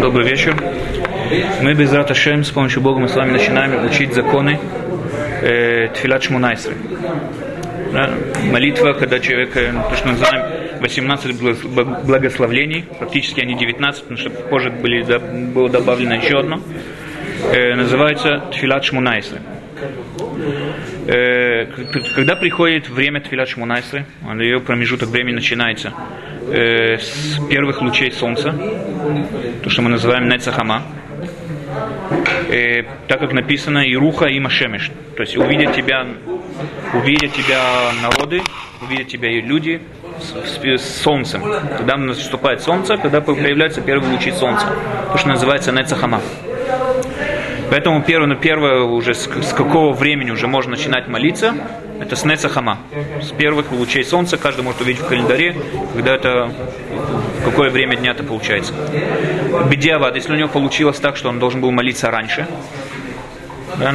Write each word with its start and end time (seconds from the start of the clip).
Добрый 0.00 0.26
вечер. 0.28 0.54
Мы 1.62 1.74
без 1.74 1.92
Раташем 1.92 2.44
с 2.44 2.50
помощью 2.50 2.82
Бога 2.82 3.00
мы 3.00 3.08
с 3.08 3.14
вами 3.14 3.30
начинаем 3.30 3.84
учить 3.86 4.14
законы 4.14 4.60
э, 5.40 5.88
Тфилат 5.94 6.22
Шмунайсры. 6.22 6.74
Да? 7.92 8.10
Молитва, 8.50 8.92
когда 8.92 9.18
человек, 9.20 9.56
э, 9.56 9.72
то, 9.88 9.96
что 9.96 10.08
мы 10.08 10.12
называем 10.12 10.80
18 10.80 12.04
благословлений, 12.04 12.84
практически 12.98 13.40
они 13.40 13.54
19, 13.54 14.02
потому 14.02 14.18
что 14.18 14.30
позже 14.30 14.70
были, 14.70 15.02
было 15.52 15.70
добавлено 15.70 16.16
еще 16.16 16.40
одно, 16.40 16.60
э, 17.52 17.74
называется 17.74 18.44
Тфилат 18.52 18.84
Шмунайсры. 18.84 19.40
Э, 21.06 21.66
когда 22.14 22.36
приходит 22.36 22.88
время 22.88 23.20
Тфилат 23.20 23.48
Шмунайсры, 23.48 24.04
ее 24.38 24.60
промежуток 24.60 25.08
времени 25.08 25.36
начинается 25.36 25.94
э, 26.50 26.98
с 26.98 27.38
первых 27.48 27.80
лучей 27.82 28.12
солнца, 28.12 28.54
то, 29.62 29.70
что 29.70 29.82
мы 29.82 29.90
называем 29.90 30.28
Нецахама, 30.28 30.82
э, 32.48 32.82
так 33.08 33.20
как 33.20 33.32
написано 33.32 33.78
Ируха 33.78 34.26
и 34.26 34.38
Машемиш, 34.40 34.90
то 35.16 35.22
есть 35.22 35.36
увидят 35.36 35.74
тебя, 35.74 36.06
увидят 36.94 37.32
тебя 37.32 37.92
народы, 38.02 38.42
увидят 38.82 39.08
тебя 39.08 39.30
и 39.30 39.40
люди 39.40 39.80
с, 40.20 40.62
с, 40.62 40.62
с 40.62 41.02
солнцем. 41.02 41.42
Когда 41.76 41.96
наступает 41.96 42.60
солнце, 42.62 42.96
когда 42.96 43.20
появляются 43.20 43.80
первые 43.80 44.12
лучи 44.12 44.30
солнца, 44.30 44.66
то, 45.12 45.18
что 45.18 45.28
называется 45.28 45.72
Нецахама. 45.72 46.20
Поэтому 47.70 48.02
первое, 48.02 48.28
ну, 48.28 48.36
первое 48.36 48.82
уже 48.82 49.14
с, 49.14 49.26
с 49.26 49.52
какого 49.52 49.92
времени 49.92 50.30
уже 50.30 50.46
можно 50.46 50.72
начинать 50.72 51.08
молиться, 51.08 51.54
это 52.00 52.16
с 52.16 52.24
Нецахама. 52.24 52.78
С 53.22 53.30
первых 53.32 53.72
лучей 53.72 54.04
солнца 54.04 54.36
каждый 54.36 54.62
может 54.62 54.80
увидеть 54.80 55.02
в 55.02 55.08
календаре, 55.08 55.56
когда 55.94 56.14
это 56.14 56.52
в 57.40 57.44
какое 57.44 57.70
время 57.70 57.96
дня 57.96 58.12
это 58.12 58.22
получается. 58.24 58.72
Бедиавад, 59.70 60.16
если 60.16 60.32
у 60.32 60.36
него 60.36 60.48
получилось 60.48 60.98
так, 60.98 61.16
что 61.16 61.28
он 61.28 61.38
должен 61.38 61.60
был 61.60 61.70
молиться 61.70 62.10
раньше, 62.10 62.46
да, 63.78 63.94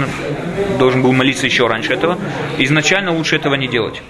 должен 0.78 1.02
был 1.02 1.12
молиться 1.14 1.46
еще 1.46 1.68
раньше 1.68 1.94
этого, 1.94 2.18
изначально 2.58 3.14
лучше 3.14 3.36
этого 3.36 3.56
не 3.56 3.68
делать. 3.68 4.02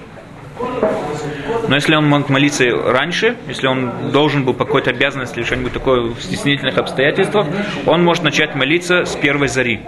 Но 1.68 1.76
если 1.76 1.94
он 1.94 2.08
мог 2.08 2.30
молиться 2.30 2.66
раньше, 2.72 3.38
если 3.48 3.68
он 3.68 4.12
должен 4.12 4.44
был 4.44 4.56
по 4.56 4.66
какой-то 4.66 4.90
обязанности 4.90 5.38
или 5.38 5.46
что-нибудь 5.46 5.74
такое 5.74 6.02
в 6.02 6.20
стеснительных 6.20 6.78
обстоятельствах, 6.80 7.46
он 7.86 8.04
может 8.04 8.24
начать 8.24 8.56
молиться 8.56 9.06
с 9.06 9.16
первой 9.16 9.50
зари. 9.50 9.82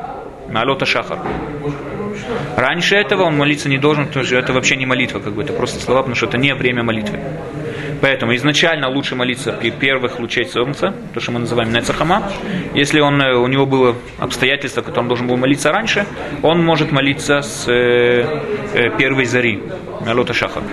Малота 0.50 0.86
Шахар. 0.86 1.18
Раньше 2.56 2.96
этого 2.96 3.24
он 3.24 3.38
молиться 3.38 3.70
не 3.70 3.78
должен, 3.78 4.08
потому 4.08 4.26
что 4.26 4.36
это 4.38 4.54
вообще 4.54 4.76
не 4.76 4.86
молитва, 4.86 5.20
как 5.20 5.34
бы 5.34 5.44
это 5.44 5.54
просто 5.54 5.80
слова, 5.80 6.02
потому 6.02 6.16
что 6.16 6.26
это 6.26 6.38
не 6.38 6.54
время 6.54 6.84
молитвы. 6.84 7.20
Поэтому 8.02 8.36
изначально 8.36 8.90
лучше 8.90 9.16
молиться 9.16 9.54
при 9.54 9.70
первых 9.70 10.20
лучей 10.20 10.46
солнца, 10.46 10.94
то, 11.14 11.20
что 11.20 11.32
мы 11.32 11.40
называем 11.40 11.72
Нецахама. 11.72 12.24
Если 12.74 13.00
он, 13.00 13.22
э, 13.22 13.36
у 13.36 13.48
него 13.48 13.68
было 13.68 13.96
обстоятельство, 14.18 14.82
которое 14.82 15.02
он 15.02 15.08
должен 15.08 15.28
был 15.28 15.38
молиться 15.38 15.72
раньше, 15.72 16.08
он 16.42 16.66
может 16.66 16.92
молиться 16.92 17.42
с 17.42 17.68
э, 17.68 18.26
э, 18.74 18.98
первой 18.98 19.26
зари, 19.26 19.62
Алота 20.08 20.34
Шахар. 20.34 20.64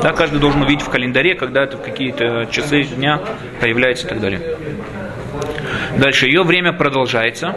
Да, 0.00 0.12
каждый 0.12 0.38
должен 0.38 0.62
увидеть 0.62 0.86
в 0.86 0.88
календаре, 0.88 1.34
когда 1.34 1.64
это 1.64 1.76
в 1.76 1.82
какие-то 1.82 2.46
часы 2.52 2.84
дня 2.84 3.20
появляется 3.60 4.06
и 4.06 4.10
так 4.10 4.20
далее. 4.20 4.40
Дальше, 5.98 6.26
ее 6.26 6.44
время 6.44 6.72
продолжается 6.72 7.56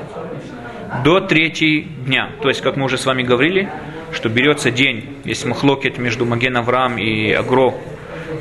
до 1.04 1.20
третьей 1.20 1.82
дня. 2.06 2.30
То 2.42 2.50
есть, 2.50 2.62
как 2.62 2.76
мы 2.76 2.86
уже 2.86 2.98
с 2.98 3.06
вами 3.06 3.24
говорили, 3.24 3.70
что 4.12 4.30
берется 4.30 4.72
день, 4.72 5.18
если 5.24 5.48
махлокет 5.48 5.98
между 5.98 6.26
Маген 6.26 6.58
Авраам 6.58 6.98
и 6.98 7.32
Агро, 7.32 7.76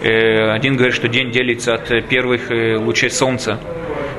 Э, 0.02 0.52
один 0.52 0.76
говорит, 0.76 0.94
что 0.94 1.08
день 1.08 1.30
делится 1.30 1.74
от 1.74 2.08
первых 2.08 2.50
э, 2.50 2.76
лучей 2.76 3.10
солнца 3.10 3.58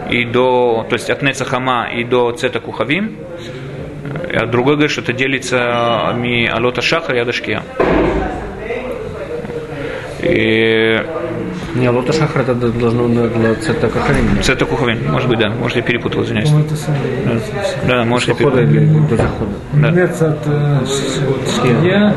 и 0.09 0.25
до, 0.25 0.85
то 0.89 0.95
есть 0.95 1.09
от 1.09 1.21
Нецахама 1.21 1.89
и 1.93 2.03
до 2.03 2.31
Цета 2.31 2.59
Кухавим, 2.59 3.15
а 4.33 4.47
другой 4.47 4.73
говорит, 4.73 4.91
что 4.91 5.01
это 5.01 5.13
делится 5.13 6.11
ми 6.17 6.47
Алота 6.47 6.81
Шахар 6.81 7.15
и 7.15 7.19
Адашкия. 7.19 7.63
И... 10.29 11.05
Не, 11.75 11.87
Алота 11.87 12.13
Шахар 12.13 12.41
это 12.41 12.53
должно 12.55 13.07
для 13.07 13.55
Цета 13.55 13.87
Кухавим. 13.87 14.41
Цета 14.41 14.65
Кухавим, 14.65 15.11
может 15.11 15.29
быть, 15.29 15.39
да, 15.39 15.49
может 15.49 15.77
я 15.77 15.83
перепутал, 15.83 16.23
извиняюсь. 16.23 16.49
Ну, 16.49 16.63
да, 17.87 17.97
да 17.97 18.05
может 18.05 18.29
я 18.29 18.35
перепутал. 18.35 18.59
Или 18.59 18.85
до 19.09 19.17
захода. 19.17 19.51
Да. 19.73 19.89
Я... 21.77 22.15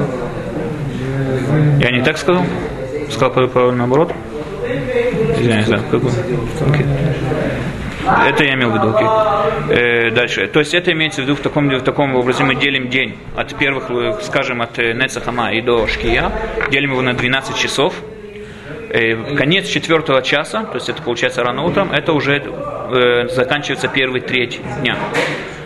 я 1.81 1.91
не 1.91 2.03
так 2.03 2.19
сказал? 2.19 2.45
сказал 3.11 3.49
правильно 3.49 3.79
наоборот? 3.79 4.13
Извиняюсь, 5.39 5.67
да. 5.67 5.81
Как 5.91 6.01
бы. 6.01 6.09
Okay. 6.09 6.87
Это 8.05 8.45
я 8.45 8.55
имел 8.55 8.71
в 8.71 8.75
виду. 8.75 8.95
Э, 9.71 10.11
дальше. 10.11 10.47
То 10.49 10.61
есть 10.61 10.75
это 10.75 10.93
имеется 10.93 11.23
в 11.23 11.25
виду 11.25 11.37
в 11.37 11.41
таком, 11.41 11.69
в 11.69 11.83
таком 11.83 12.15
образе 12.17 12.45
мы 12.45 12.55
делим 12.55 12.89
день 12.89 13.17
от 13.37 13.57
первых, 13.57 13.91
скажем, 14.23 14.63
от 14.63 14.79
э, 14.79 14.93
Нецахама 14.93 15.53
и 15.53 15.61
до 15.61 15.87
Шкия, 15.87 16.33
делим 16.71 16.93
его 16.93 17.03
на 17.03 17.15
12 17.15 17.57
часов. 17.57 17.95
Э, 18.91 19.35
конец 19.37 19.69
четвертого 19.69 20.23
часа, 20.23 20.65
то 20.65 20.75
есть 20.75 20.89
это 20.89 21.03
получается 21.03 21.43
рано 21.43 21.63
утром, 21.63 21.93
это 21.93 22.13
уже 22.13 22.43
э, 22.43 23.29
заканчивается 23.29 23.89
первый 23.89 24.21
треть 24.21 24.61
дня. 24.81 24.97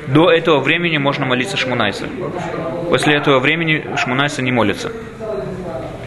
До 0.07 0.31
этого 0.31 0.61
времени 0.61 0.99
можно 0.99 1.27
молиться 1.27 1.57
Шмунайса. 1.57 2.07
После 2.89 3.15
этого 3.15 3.41
времени 3.41 3.85
Шмунайса 3.97 4.43
не 4.43 4.53
молится 4.53 4.93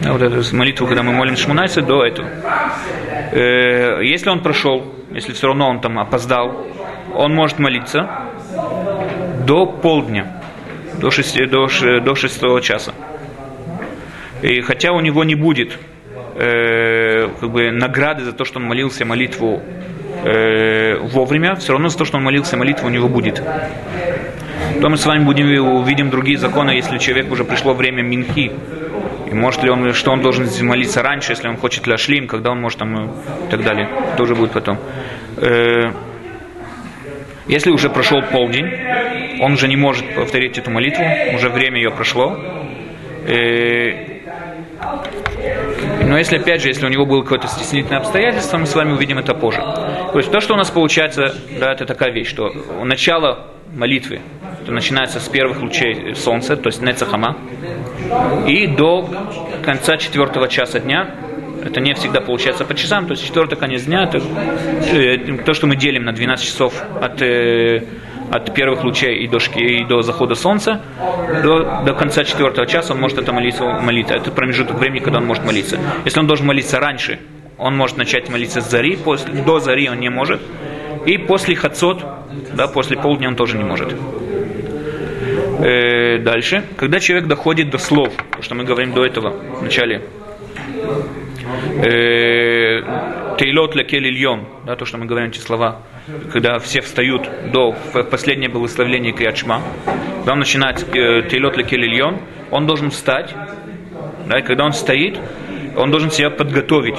вот 0.00 0.22
эту 0.22 0.56
молитву, 0.56 0.86
когда 0.86 1.02
мы 1.02 1.12
молим 1.12 1.36
Шмунайса, 1.36 1.82
до 1.82 2.04
этого. 2.04 2.28
Э, 3.32 4.00
если 4.02 4.30
он 4.30 4.40
прошел, 4.40 4.94
если 5.12 5.32
все 5.32 5.48
равно 5.48 5.68
он 5.68 5.80
там 5.80 5.98
опоздал, 5.98 6.66
он 7.14 7.34
может 7.34 7.58
молиться 7.58 8.08
до 9.46 9.66
полдня, 9.66 10.42
до, 10.98 11.10
шести, 11.10 11.46
до, 11.46 11.66
до 12.00 12.14
шестого 12.14 12.60
часа. 12.60 12.92
И 14.42 14.60
хотя 14.60 14.92
у 14.92 15.00
него 15.00 15.24
не 15.24 15.34
будет 15.34 15.78
э, 16.36 17.28
как 17.40 17.50
бы 17.50 17.70
награды 17.70 18.24
за 18.24 18.32
то, 18.32 18.44
что 18.44 18.58
он 18.58 18.66
молился 18.66 19.04
молитву 19.04 19.62
э, 20.24 20.96
вовремя, 20.98 21.56
все 21.56 21.72
равно 21.72 21.88
за 21.88 21.98
то, 21.98 22.04
что 22.04 22.16
он 22.16 22.24
молился 22.24 22.56
молитву 22.56 22.86
у 22.86 22.90
него 22.90 23.08
будет. 23.08 23.42
То 24.80 24.88
мы 24.88 24.96
с 24.96 25.04
вами 25.04 25.24
будем 25.24 25.46
увидим 25.74 26.10
другие 26.10 26.38
законы, 26.38 26.70
если 26.70 26.98
человек 26.98 27.30
уже 27.30 27.44
пришло 27.44 27.74
время 27.74 28.02
минхи, 28.02 28.52
и 29.30 29.34
может 29.34 29.62
ли 29.62 29.70
он, 29.70 29.92
что 29.94 30.10
он 30.10 30.22
должен 30.22 30.48
молиться 30.66 31.02
раньше, 31.02 31.32
если 31.32 31.48
он 31.48 31.56
хочет 31.56 31.86
ляшлим, 31.86 32.26
когда 32.26 32.50
он 32.50 32.60
может 32.60 32.78
там 32.80 33.06
и 33.06 33.50
так 33.50 33.62
далее. 33.62 33.88
Тоже 34.16 34.34
будет 34.34 34.50
потом. 34.50 34.78
Э, 35.36 35.92
если 37.46 37.70
уже 37.70 37.90
прошел 37.90 38.22
полдень, 38.22 38.68
он 39.40 39.52
уже 39.52 39.68
не 39.68 39.76
может 39.76 40.14
повторить 40.14 40.58
эту 40.58 40.70
молитву, 40.70 41.04
уже 41.34 41.48
время 41.48 41.76
ее 41.76 41.90
прошло. 41.90 42.36
Э, 43.26 44.20
но 46.06 46.18
если, 46.18 46.38
опять 46.38 46.62
же, 46.62 46.68
если 46.68 46.86
у 46.86 46.88
него 46.88 47.06
было 47.06 47.22
какое-то 47.22 47.46
стеснительное 47.46 47.98
обстоятельство, 47.98 48.58
мы 48.58 48.66
с 48.66 48.74
вами 48.74 48.92
увидим 48.92 49.18
это 49.18 49.32
позже. 49.34 49.60
То 49.60 50.18
есть 50.18 50.32
то, 50.32 50.40
что 50.40 50.54
у 50.54 50.56
нас 50.56 50.70
получается, 50.70 51.34
да, 51.58 51.72
это 51.72 51.86
такая 51.86 52.10
вещь, 52.10 52.28
что 52.28 52.52
начало 52.82 53.46
молитвы, 53.72 54.20
это 54.70 54.74
начинается 54.76 55.18
с 55.18 55.28
первых 55.28 55.62
лучей 55.62 56.14
солнца, 56.14 56.56
то 56.56 56.68
есть 56.68 56.80
Нецахама, 56.80 57.36
и 58.46 58.68
до 58.68 59.08
конца 59.64 59.96
четвертого 59.96 60.46
часа 60.46 60.78
дня, 60.78 61.10
это 61.64 61.80
не 61.80 61.92
всегда 61.94 62.20
получается 62.20 62.64
по 62.64 62.74
часам, 62.74 63.06
то 63.06 63.12
есть 63.12 63.26
четвертый 63.26 63.56
конец 63.56 63.82
дня, 63.82 64.04
это 64.04 64.22
э, 64.92 65.38
то, 65.44 65.54
что 65.54 65.66
мы 65.66 65.74
делим 65.74 66.04
на 66.04 66.12
12 66.12 66.46
часов 66.46 66.72
от, 67.00 67.20
э, 67.20 67.82
от 68.30 68.54
первых 68.54 68.84
лучей 68.84 69.24
и 69.24 69.28
до, 69.28 69.38
и 69.56 69.84
до 69.84 70.02
захода 70.02 70.36
солнца, 70.36 70.80
до, 71.42 71.82
до 71.84 71.92
конца 71.94 72.22
четвертого 72.22 72.66
часа 72.66 72.94
он 72.94 73.00
может 73.00 73.18
это 73.18 73.32
молиться, 73.32 73.64
молиться. 73.64 74.14
Это 74.14 74.30
промежуток 74.30 74.78
времени, 74.78 75.00
когда 75.00 75.18
он 75.18 75.26
может 75.26 75.44
молиться. 75.44 75.80
Если 76.04 76.20
он 76.20 76.28
должен 76.28 76.46
молиться 76.46 76.78
раньше, 76.78 77.18
он 77.58 77.76
может 77.76 77.96
начать 77.96 78.30
молиться 78.30 78.60
с 78.60 78.70
зари, 78.70 78.96
после, 78.96 79.34
до 79.42 79.58
зари 79.58 79.88
он 79.88 79.98
не 79.98 80.10
может. 80.10 80.40
И 81.06 81.18
после 81.18 81.56
хацот, 81.56 82.04
да, 82.54 82.68
после 82.68 82.96
полдня 82.96 83.28
он 83.28 83.36
тоже 83.36 83.56
не 83.56 83.64
может. 83.64 83.94
Э, 85.62 86.18
дальше. 86.18 86.64
Когда 86.76 87.00
человек 87.00 87.28
доходит 87.28 87.70
до 87.70 87.78
слов, 87.78 88.14
то, 88.34 88.42
что 88.42 88.54
мы 88.54 88.64
говорим 88.64 88.94
до 88.94 89.04
этого 89.04 89.30
в 89.30 89.62
начале, 89.62 90.02
э, 91.84 92.80
Тейлот 93.38 93.74
лекель 93.74 94.06
ильон, 94.06 94.46
да, 94.66 94.76
то, 94.76 94.86
что 94.86 94.96
мы 94.96 95.04
говорим 95.04 95.28
эти 95.28 95.38
слова, 95.38 95.82
когда 96.32 96.58
все 96.58 96.80
встают 96.80 97.28
до 97.52 97.74
последнего 98.10 98.52
благословения 98.52 99.12
Криачма, 99.12 99.62
когда 100.18 100.32
он 100.32 100.38
начинает 100.38 100.82
э, 100.94 101.28
Тейлот 101.28 101.56
лекель 101.58 101.84
ильон, 101.84 102.20
он 102.50 102.66
должен 102.66 102.90
встать, 102.90 103.34
да, 104.26 104.38
и 104.38 104.42
когда 104.42 104.64
он 104.64 104.72
стоит, 104.72 105.18
он 105.76 105.90
должен 105.90 106.10
себя 106.10 106.30
подготовить, 106.30 106.96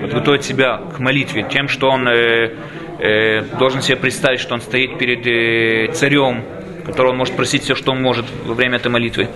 подготовить 0.00 0.44
себя 0.44 0.78
к 0.94 0.98
молитве, 0.98 1.46
тем, 1.50 1.68
что 1.68 1.88
он 1.88 2.06
э, 2.08 2.56
э, 2.98 3.42
должен 3.58 3.80
себе 3.80 3.96
представить, 3.96 4.40
что 4.40 4.54
он 4.54 4.60
стоит 4.60 4.98
перед 4.98 5.26
э, 5.26 5.92
царем, 5.92 6.44
которого 6.84 7.12
он 7.12 7.18
может 7.18 7.36
просить 7.36 7.62
все, 7.62 7.74
что 7.74 7.92
он 7.92 8.02
может 8.02 8.26
во 8.44 8.54
время 8.54 8.76
этой 8.76 8.88
молитвы. 8.88 9.28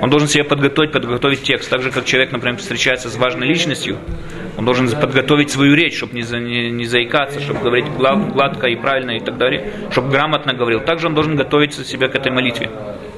Он 0.00 0.10
должен 0.10 0.28
себя 0.28 0.44
подготовить, 0.44 0.92
подготовить 0.92 1.42
текст. 1.42 1.70
Так 1.70 1.82
же, 1.82 1.90
как 1.90 2.04
человек, 2.04 2.30
например, 2.30 2.58
встречается 2.58 3.08
с 3.08 3.16
важной 3.16 3.48
личностью, 3.48 3.98
Он 4.56 4.64
должен 4.64 4.88
подготовить 4.90 5.50
свою 5.50 5.74
речь, 5.74 5.96
чтобы 5.96 6.14
не, 6.14 6.22
за, 6.22 6.38
не, 6.38 6.70
не 6.70 6.84
заикаться, 6.84 7.40
чтобы 7.40 7.60
говорить 7.60 7.86
глад, 7.86 8.32
гладко 8.32 8.66
и 8.68 8.76
правильно 8.76 9.12
и 9.12 9.20
так 9.20 9.38
далее, 9.38 9.72
чтобы 9.90 10.10
грамотно 10.10 10.52
говорил. 10.52 10.80
Также 10.80 11.06
он 11.06 11.14
должен 11.14 11.36
готовить 11.36 11.74
себя 11.74 12.08
к 12.08 12.14
этой 12.14 12.30
молитве, 12.30 12.70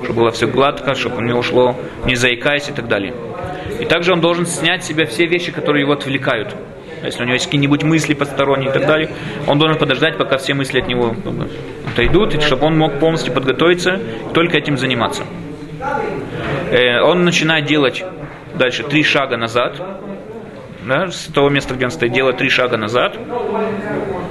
чтобы 0.02 0.20
было 0.20 0.30
все 0.30 0.46
гладко, 0.46 0.94
чтобы 0.94 1.16
у 1.16 1.20
него 1.20 1.42
шло 1.42 1.78
не 2.06 2.14
заикаясь 2.14 2.68
и 2.68 2.72
так 2.72 2.88
далее. 2.88 3.14
И 3.78 3.84
также 3.84 4.12
он 4.12 4.20
должен 4.20 4.46
снять 4.46 4.84
с 4.84 4.88
себя 4.88 5.06
все 5.06 5.26
вещи, 5.26 5.52
которые 5.52 5.82
его 5.82 5.92
отвлекают. 5.92 6.54
Если 7.02 7.22
у 7.22 7.24
него 7.24 7.34
есть 7.34 7.46
какие-нибудь 7.46 7.82
мысли 7.82 8.14
посторонние 8.14 8.70
и 8.70 8.72
так 8.72 8.86
далее, 8.86 9.10
он 9.46 9.58
должен 9.58 9.78
подождать, 9.78 10.18
пока 10.18 10.36
все 10.36 10.54
мысли 10.54 10.80
от 10.80 10.88
него 10.88 11.14
отойдут, 11.92 12.42
чтобы 12.42 12.66
он 12.66 12.76
мог 12.76 12.98
полностью 12.98 13.32
подготовиться 13.32 14.00
только 14.34 14.58
этим 14.58 14.76
заниматься. 14.76 15.24
Э, 16.70 17.00
он 17.00 17.24
начинает 17.24 17.64
делать 17.64 18.04
дальше 18.54 18.82
три 18.82 19.02
шага 19.02 19.36
назад, 19.36 19.80
да, 20.86 21.08
с 21.08 21.26
того 21.26 21.48
места, 21.48 21.74
где 21.74 21.86
он 21.86 21.90
стоит, 21.90 22.12
делает 22.12 22.38
три 22.38 22.48
шага 22.48 22.76
назад, 22.76 23.16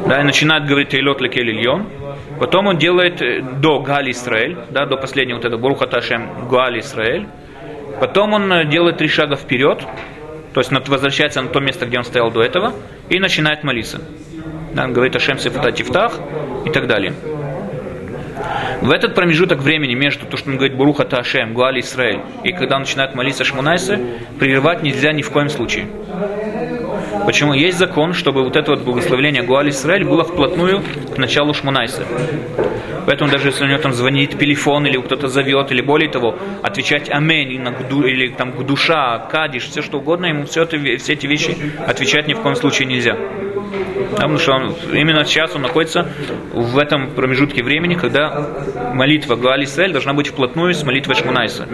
да, 0.07 0.21
и 0.21 0.23
начинает 0.23 0.65
говорить 0.65 0.93
«Эйлот 0.93 1.21
лекель 1.21 1.49
ильон», 1.49 1.87
Потом 2.39 2.67
он 2.67 2.77
делает 2.77 3.21
э, 3.21 3.41
до 3.41 3.79
Гали 3.81 4.11
Исраэль, 4.11 4.57
да, 4.69 4.85
до 4.85 4.95
последнего 4.95 5.37
вот 5.37 5.45
этого 5.45 5.59
Буруха 5.59 5.87
Ташем 5.87 6.47
Гали 6.49 6.79
Исраэль. 6.79 7.27
Потом 7.99 8.33
он 8.33 8.51
э, 8.51 8.65
делает 8.65 8.97
три 8.97 9.09
шага 9.09 9.35
вперед, 9.35 9.85
то 10.53 10.59
есть 10.59 10.71
возвращается 10.71 11.41
на 11.41 11.49
то 11.49 11.59
место, 11.59 11.85
где 11.85 11.97
он 11.97 12.03
стоял 12.03 12.31
до 12.31 12.41
этого, 12.41 12.73
и 13.09 13.19
начинает 13.19 13.63
молиться. 13.63 14.01
Он 14.77 14.93
говорит 14.93 15.15
Ашем 15.15 15.37
Сефата 15.37 15.71
Тифтах 15.71 16.19
и 16.65 16.69
так 16.69 16.87
далее. 16.87 17.13
В 18.81 18.91
этот 18.91 19.13
промежуток 19.13 19.59
времени 19.59 19.93
между 19.93 20.25
то, 20.25 20.37
что 20.37 20.49
он 20.49 20.55
говорит 20.55 20.77
Буруха 20.77 21.03
Ташем, 21.03 21.53
Гуали 21.53 21.81
Исраэль, 21.81 22.21
и 22.43 22.53
когда 22.53 22.75
он 22.75 22.83
начинает 22.83 23.13
молиться 23.13 23.43
Шмунайсе, 23.43 23.99
прерывать 24.39 24.83
нельзя 24.83 25.11
ни 25.11 25.21
в 25.21 25.29
коем 25.31 25.49
случае. 25.49 25.87
Почему? 27.25 27.53
Есть 27.53 27.77
закон, 27.77 28.13
чтобы 28.13 28.43
вот 28.43 28.55
это 28.55 28.71
вот 28.71 28.81
благословление 28.81 29.43
Гуали 29.43 29.69
Исраэль 29.69 30.03
было 30.03 30.23
вплотную 30.23 30.81
к 31.13 31.17
началу 31.17 31.53
Шмунайса. 31.53 32.05
Поэтому 33.05 33.31
даже 33.31 33.47
если 33.47 33.63
у 33.63 33.67
него 33.67 33.79
там 33.79 33.93
звонит 33.93 34.37
телефон 34.37 34.85
или 34.85 34.97
кто-то 34.97 35.27
зовет, 35.27 35.71
или 35.71 35.81
более 35.81 36.09
того, 36.09 36.37
отвечать 36.61 37.09
гду, 37.09 38.03
или 38.03 38.29
там 38.29 38.53
душа, 38.65 39.17
кадиш, 39.31 39.63
все 39.63 39.81
что 39.81 39.97
угодно, 39.97 40.27
ему 40.27 40.45
все, 40.45 40.63
это, 40.63 40.77
все 40.77 41.13
эти 41.13 41.25
вещи 41.25 41.57
отвечать 41.87 42.27
ни 42.27 42.33
в 42.33 42.41
коем 42.41 42.55
случае 42.55 42.87
нельзя. 42.87 43.17
Потому 44.11 44.37
что 44.37 44.53
он, 44.53 44.75
именно 44.93 45.23
сейчас 45.25 45.55
он 45.55 45.63
находится 45.63 46.07
в 46.53 46.77
этом 46.77 47.11
промежутке 47.11 47.63
времени, 47.63 47.95
когда 47.95 48.47
молитва 48.93 49.35
Гуали 49.35 49.65
Исраэль 49.65 49.91
должна 49.91 50.13
быть 50.13 50.27
вплотную 50.27 50.73
с 50.73 50.83
молитвой 50.83 51.15
Шмунайса. 51.15 51.67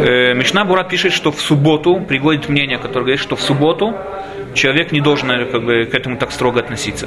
Э, 0.00 0.32
Мишна 0.34 0.64
Бура 0.64 0.82
пишет, 0.82 1.12
что 1.12 1.30
в 1.30 1.40
субботу, 1.40 2.00
приводит 2.00 2.48
мнение, 2.48 2.78
которое 2.78 3.04
говорит, 3.04 3.20
что 3.20 3.36
в 3.36 3.42
субботу 3.42 3.94
человек 4.54 4.92
не 4.92 5.00
должен 5.00 5.28
как 5.50 5.62
бы, 5.62 5.84
к 5.84 5.94
этому 5.94 6.16
так 6.16 6.32
строго 6.32 6.60
относиться. 6.60 7.06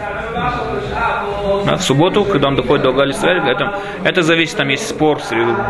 Да, 1.65 1.77
в 1.77 1.81
субботу, 1.81 2.23
когда 2.23 2.49
он 2.49 2.55
доходит 2.55 2.83
до 2.83 2.93
Галис 2.93 3.23
это, 3.23 3.79
это 4.03 4.21
зависит, 4.21 4.57
там 4.57 4.69
есть 4.69 4.87
спор, 4.87 5.19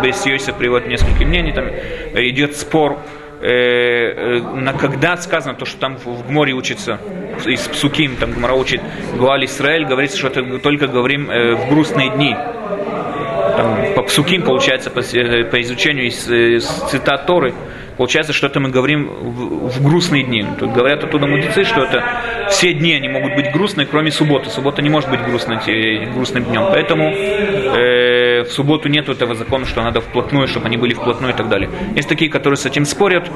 без 0.04 0.26
Йосиф 0.26 0.56
приводит 0.56 0.88
несколько 0.88 1.24
мнений, 1.24 1.54
там 1.54 1.66
идет 2.14 2.58
спор, 2.58 3.00
э, 3.42 3.48
э, 3.48 4.40
на 4.56 4.74
когда 4.74 5.16
сказано 5.16 5.56
то, 5.56 5.66
что 5.66 5.80
там 5.80 5.96
в 5.96 6.30
море 6.30 6.52
учится, 6.54 7.00
из 7.46 7.62
Псуким, 7.62 8.18
там 8.18 8.34
Гмара 8.34 8.54
учит, 8.54 8.82
Гуаль 9.18 9.46
Исраэль, 9.46 9.86
говорится, 9.86 10.18
что 10.18 10.28
это 10.28 10.60
только 10.60 10.88
говорим 10.88 11.32
э, 11.32 11.56
в 11.56 11.70
грустные 11.70 12.10
дни 12.10 12.36
по 13.96 14.04
псуким, 14.04 14.44
получается, 14.44 14.90
по, 14.90 15.00
э, 15.00 15.44
по 15.46 15.62
изучению 15.62 16.08
из, 16.08 16.30
из 16.30 16.66
цитат 16.66 17.26
Торы, 17.26 17.54
получается, 17.98 18.34
что 18.34 18.48
это 18.48 18.60
мы 18.60 18.70
говорим 18.70 19.08
в, 19.08 19.70
в 19.70 19.84
грустные 19.84 20.24
дни. 20.24 20.46
Тут 20.60 20.72
говорят 20.72 21.04
оттуда 21.04 21.28
мудрецы, 21.28 21.64
что 21.64 21.84
это 21.84 22.04
все 22.50 22.74
дни 22.74 22.94
они 22.94 23.10
могут 23.10 23.36
быть 23.36 23.52
грустные, 23.52 23.88
кроме 23.88 24.12
субботы. 24.12 24.50
Суббота 24.50 24.82
не 24.82 24.90
может 24.90 25.10
быть 25.10 25.22
грустной, 25.22 25.58
грустным 26.14 26.44
днем. 26.46 26.68
Поэтому 26.70 27.12
э, 27.12 28.44
в 28.44 28.52
субботу 28.52 28.90
нет 28.90 29.10
этого 29.10 29.36
закона, 29.36 29.66
что 29.66 29.82
надо 29.82 30.02
вплотную, 30.02 30.48
чтобы 30.48 30.68
они 30.68 30.78
были 30.78 30.94
вплотную 30.94 31.34
и 31.34 31.38
так 31.38 31.50
далее. 31.50 31.70
Есть 31.96 32.10
такие, 32.10 32.30
которые 32.30 32.58
с 32.58 32.66
этим 32.66 32.86
спорят. 32.86 33.30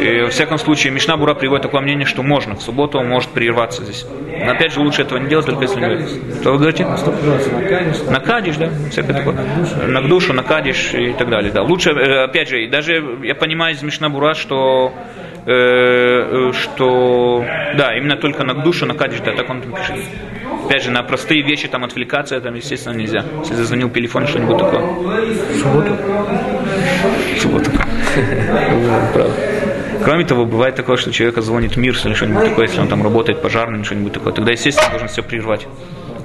И, 0.00 0.22
во 0.22 0.30
всяком 0.30 0.58
случае, 0.58 0.92
Мишна 0.92 1.16
Бура 1.16 1.34
приводит 1.34 1.62
такое 1.62 1.80
мнение, 1.80 2.06
что 2.06 2.22
можно, 2.22 2.54
в 2.54 2.62
субботу 2.62 2.98
он 2.98 3.08
может 3.08 3.30
прерваться 3.30 3.84
здесь. 3.84 4.06
Но 4.44 4.52
опять 4.52 4.72
же, 4.72 4.80
лучше 4.80 5.02
этого 5.02 5.18
не 5.18 5.28
делать, 5.28 5.46
только 5.46 5.62
если 5.62 5.80
не 5.80 6.40
Что 6.40 6.52
вы 6.52 6.58
говорите? 6.58 6.86
На 8.10 8.20
кадиш, 8.20 8.56
да, 8.56 8.70
всякое 8.90 9.14
такое. 9.14 9.36
На 9.86 10.02
душу, 10.02 10.32
на 10.32 10.42
кадиш 10.42 10.94
и 10.94 11.12
так 11.12 11.28
далее, 11.28 11.50
да. 11.52 11.62
Лучше, 11.62 11.90
э, 11.90 12.24
опять 12.24 12.48
же, 12.48 12.68
даже 12.68 13.18
я 13.22 13.34
понимаю 13.34 13.74
из 13.74 13.82
Мишна 13.82 14.08
Бура, 14.08 14.34
что 14.34 14.92
э, 15.46 15.50
э, 15.50 16.52
что 16.52 17.44
да, 17.76 17.96
именно 17.96 18.16
только 18.16 18.44
на 18.44 18.54
душу, 18.54 18.86
на 18.86 18.94
кадиш, 18.94 19.20
да, 19.20 19.32
так 19.32 19.48
он 19.50 19.62
там 19.62 19.72
пишет. 19.72 19.96
Опять 20.64 20.84
же, 20.84 20.90
на 20.90 21.02
простые 21.02 21.42
вещи 21.42 21.66
там 21.68 21.84
отвлекаться, 21.84 22.40
там, 22.40 22.54
естественно, 22.54 22.94
нельзя. 22.94 23.24
Если 23.40 23.54
зазвонил 23.54 23.90
телефон, 23.90 24.26
что-нибудь 24.26 24.58
такое. 24.58 24.80
В 24.80 25.56
субботу? 25.56 25.96
В 27.36 27.40
субботу. 27.40 27.70
Правда. 29.14 29.47
Кроме 30.04 30.24
того, 30.24 30.44
бывает 30.44 30.74
такое, 30.74 30.96
что 30.96 31.12
человека 31.12 31.42
звонит 31.42 31.76
мир 31.76 31.96
или 32.04 32.14
что-нибудь 32.14 32.44
такое, 32.44 32.66
если 32.66 32.80
он 32.80 32.88
там 32.88 33.02
работает 33.02 33.42
пожарным, 33.42 33.84
что-нибудь 33.84 34.12
такое. 34.12 34.32
Тогда, 34.32 34.52
естественно, 34.52 34.90
должен 34.90 35.08
все 35.08 35.22
прервать. 35.22 35.66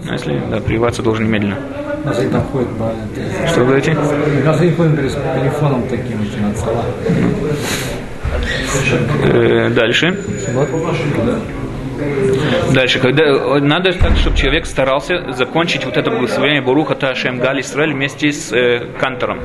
А 0.09 0.13
если 0.13 0.41
да, 0.49 0.59
прерваться 0.59 1.01
должен 1.01 1.25
немедленно. 1.25 1.57
Даже 2.03 2.29
там 2.29 2.43
ходит, 2.51 2.67
Что 3.47 3.61
вы 3.61 3.65
говорите? 3.65 3.95
С 3.95 5.13
телефоном 5.39 5.87
таким 5.87 6.19
начинаться. 6.19 6.65
Э, 9.23 9.69
дальше. 9.69 10.17
Дальше, 12.73 12.99
когда 12.99 13.59
надо 13.59 13.93
так, 13.93 14.17
чтобы 14.17 14.35
человек 14.35 14.65
старался 14.65 15.31
закончить 15.33 15.85
вот 15.85 15.97
это 15.97 16.09
благословение 16.09 16.61
Буруха 16.61 16.95
Ташем 16.95 17.39
Гали 17.39 17.61
Исраэль 17.61 17.93
вместе 17.93 18.31
с 18.31 18.51
э, 18.51 18.87
Кантором. 18.99 19.39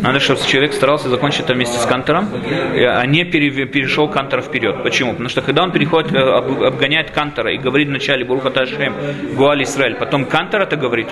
Надо, 0.00 0.20
чтобы 0.20 0.40
человек 0.46 0.72
старался 0.72 1.08
закончить 1.08 1.42
это 1.42 1.54
вместе 1.54 1.78
с 1.78 1.84
Кантором, 1.86 2.28
а 2.32 3.04
не 3.06 3.24
перешел 3.24 4.08
Кантора 4.08 4.42
вперед. 4.42 4.82
Почему? 4.82 5.12
Потому 5.12 5.28
что 5.28 5.42
когда 5.42 5.62
он 5.62 5.72
переходит, 5.72 6.12
э, 6.12 6.18
обгоняет 6.18 7.10
Кантора 7.10 7.52
и 7.52 7.58
говорит 7.58 7.88
вначале 7.88 8.24
Буруха 8.24 8.50
Ташем 8.50 8.94
Гуали 9.34 9.64
Исраэль, 9.64 9.96
потом 9.96 10.24
Кантор 10.24 10.62
это 10.62 10.76
говорит, 10.76 11.08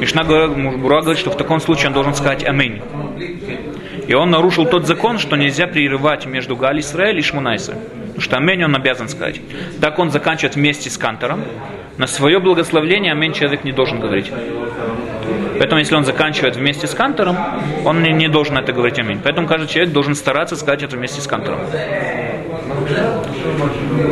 Мишна 0.00 0.24
Бура 0.24 1.00
говорит, 1.00 1.18
что 1.18 1.30
в 1.30 1.36
таком 1.36 1.60
случае 1.60 1.88
он 1.88 1.94
должен 1.94 2.14
сказать 2.14 2.44
Аминь. 2.44 2.82
И 4.06 4.14
он 4.14 4.30
нарушил 4.30 4.64
тот 4.66 4.86
закон, 4.86 5.18
что 5.18 5.36
нельзя 5.36 5.66
прерывать 5.66 6.26
между 6.26 6.56
Гали 6.56 6.80
Исраэль 6.80 7.18
и 7.18 7.22
Что 8.18 8.36
амень 8.36 8.64
он 8.64 8.74
обязан 8.74 9.08
сказать. 9.08 9.40
Так 9.80 9.98
он 9.98 10.10
заканчивает 10.10 10.56
вместе 10.56 10.90
с 10.90 10.98
кантором. 10.98 11.44
На 11.96 12.06
свое 12.06 12.38
благословление 12.38 13.12
амень 13.12 13.32
человек 13.32 13.64
не 13.64 13.72
должен 13.72 14.00
говорить. 14.00 14.32
Поэтому, 15.58 15.80
если 15.80 15.96
он 15.96 16.04
заканчивает 16.04 16.56
вместе 16.56 16.86
с 16.86 16.94
кантором, 16.94 17.36
он 17.84 18.02
не, 18.02 18.12
не 18.12 18.28
должен 18.28 18.56
это 18.56 18.72
говорить 18.72 18.98
аминь. 18.98 19.20
Поэтому 19.22 19.48
каждый 19.48 19.68
человек 19.68 19.92
должен 19.92 20.14
стараться 20.14 20.54
сказать 20.56 20.84
это 20.84 20.96
вместе 20.96 21.20
с 21.20 21.26
кантором. 21.26 21.58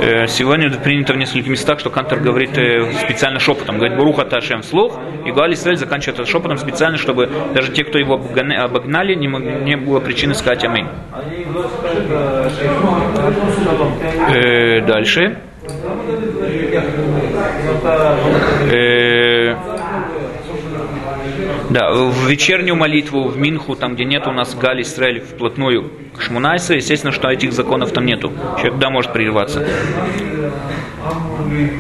Э, 0.03 0.27
сегодня 0.27 0.71
принято 0.71 1.13
в 1.13 1.17
нескольких 1.17 1.49
местах, 1.49 1.79
что 1.79 1.91
Кантор 1.91 2.21
говорит 2.21 2.59
э, 2.59 2.93
специально 2.95 3.39
шепотом, 3.39 3.79
говорит 3.79 3.97
Буруха 3.97 4.25
Ташем 4.25 4.63
вслух, 4.63 4.99
и 5.25 5.31
Галь 5.31 5.55
Исраэль 5.55 5.77
заканчивает 5.77 6.19
это 6.19 6.29
шепотом 6.29 6.59
специально, 6.59 6.99
чтобы 6.99 7.31
даже 7.55 7.73
те, 7.73 7.85
кто 7.85 7.99
его 7.99 8.15
обогнали, 8.15 9.15
не 9.15 9.77
было 9.77 10.01
причины 10.01 10.35
сказать 10.35 10.65
аминь. 10.65 10.87
Э, 14.29 14.81
дальше. 14.87 15.39
Э, 18.73 19.55
да, 21.71 21.93
в 21.93 22.29
вечернюю 22.29 22.77
молитву, 22.77 23.29
в 23.29 23.37
Минху, 23.37 23.75
там, 23.75 23.95
где 23.95 24.05
нет 24.05 24.27
у 24.27 24.33
нас 24.33 24.55
Гали 24.55 24.83
Исраэль 24.83 25.21
вплотную 25.21 25.91
к 26.17 26.23
Шмунайса, 26.23 26.75
естественно, 26.75 27.13
что 27.13 27.29
этих 27.29 27.53
законов 27.53 27.93
там 27.93 28.07
нету. 28.07 28.33
Человек 28.59 28.79
да 28.79 28.91
может 28.91 29.13
прерываться. 29.13 29.67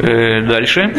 Э, 0.02 0.40
дальше 0.42 0.92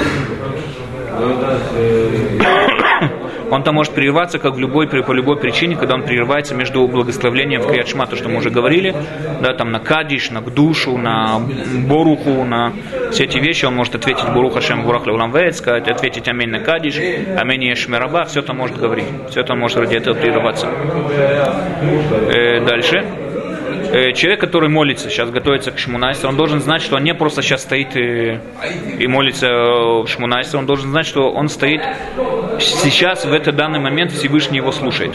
он 3.50 3.63
там 3.63 3.75
может 3.75 3.94
прерываться 3.94 4.39
как 4.39 4.56
в 4.56 4.60
любой, 4.60 4.88
по 4.88 5.12
любой 5.12 5.38
причине, 5.38 5.75
когда 5.75 5.96
он 5.96 6.04
прерывается 6.04 6.56
между 6.56 6.88
благословлением 6.88 7.62
в 7.62 7.68
Крият 7.68 7.88
то, 8.10 8.16
что 8.16 8.30
мы 8.30 8.38
уже 8.38 8.50
говорили, 8.50 8.96
да, 9.42 9.54
там 9.54 9.72
на 9.72 9.80
Кадиш, 9.80 10.32
на 10.32 10.42
Гдушу, 10.42 10.98
на 10.98 11.39
Боруху, 11.88 12.44
на 12.44 12.74
все 13.12 13.25
эти 13.25 13.38
вещи, 13.38 13.66
он 13.66 13.75
может 13.75 13.96
ответить 13.96 14.27
Буруха 14.34 14.62
Шем 14.62 14.84
Бурах 14.84 15.06
Леулам 15.06 15.34
сказать, 15.54 15.88
ответить 15.88 16.27
Аминь 16.27 16.50
на 16.50 16.60
Кадиш, 16.60 16.98
Аминь 17.38 17.66
Ешмираба, 17.66 18.25
все 18.25 18.42
это 18.42 18.54
может 18.54 18.77
говорить, 18.77 19.06
все 19.30 19.42
это 19.42 19.56
может 19.56 19.77
ради 19.77 19.96
этого 19.96 20.16
прерываться. 20.16 20.68
Э, 22.34 22.66
дальше. 22.66 23.06
Э, 23.92 24.12
человек, 24.12 24.42
который 24.42 24.70
молится, 24.70 25.10
сейчас 25.10 25.30
готовится 25.30 25.72
к 25.72 25.80
Шмунайсу, 25.80 26.27
он 26.27 26.36
должен 26.36 26.60
знать, 26.60 26.82
что 26.82 26.98
он 26.98 27.04
не 27.04 27.13
просто 27.13 27.42
сейчас 27.42 27.62
стоит 27.62 27.96
и, 27.96 28.39
и 29.00 29.08
молится 29.08 29.48
в 29.48 30.08
Шмунайсу, 30.08 30.58
он 30.58 30.66
должен 30.66 30.89
знать, 30.89 31.06
что 31.06 31.32
он 31.32 31.48
стоит 31.48 31.82
сейчас, 32.60 33.26
в 33.26 33.34
этот 33.34 33.56
данный 33.56 33.80
момент 33.80 34.12
Всевышний 34.12 34.58
его 34.58 34.72
слушает. 34.72 35.14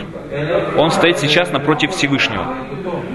Он 0.76 0.90
стоит 0.90 1.18
сейчас 1.18 1.52
напротив 1.52 1.90
Всевышнего. 1.90 2.54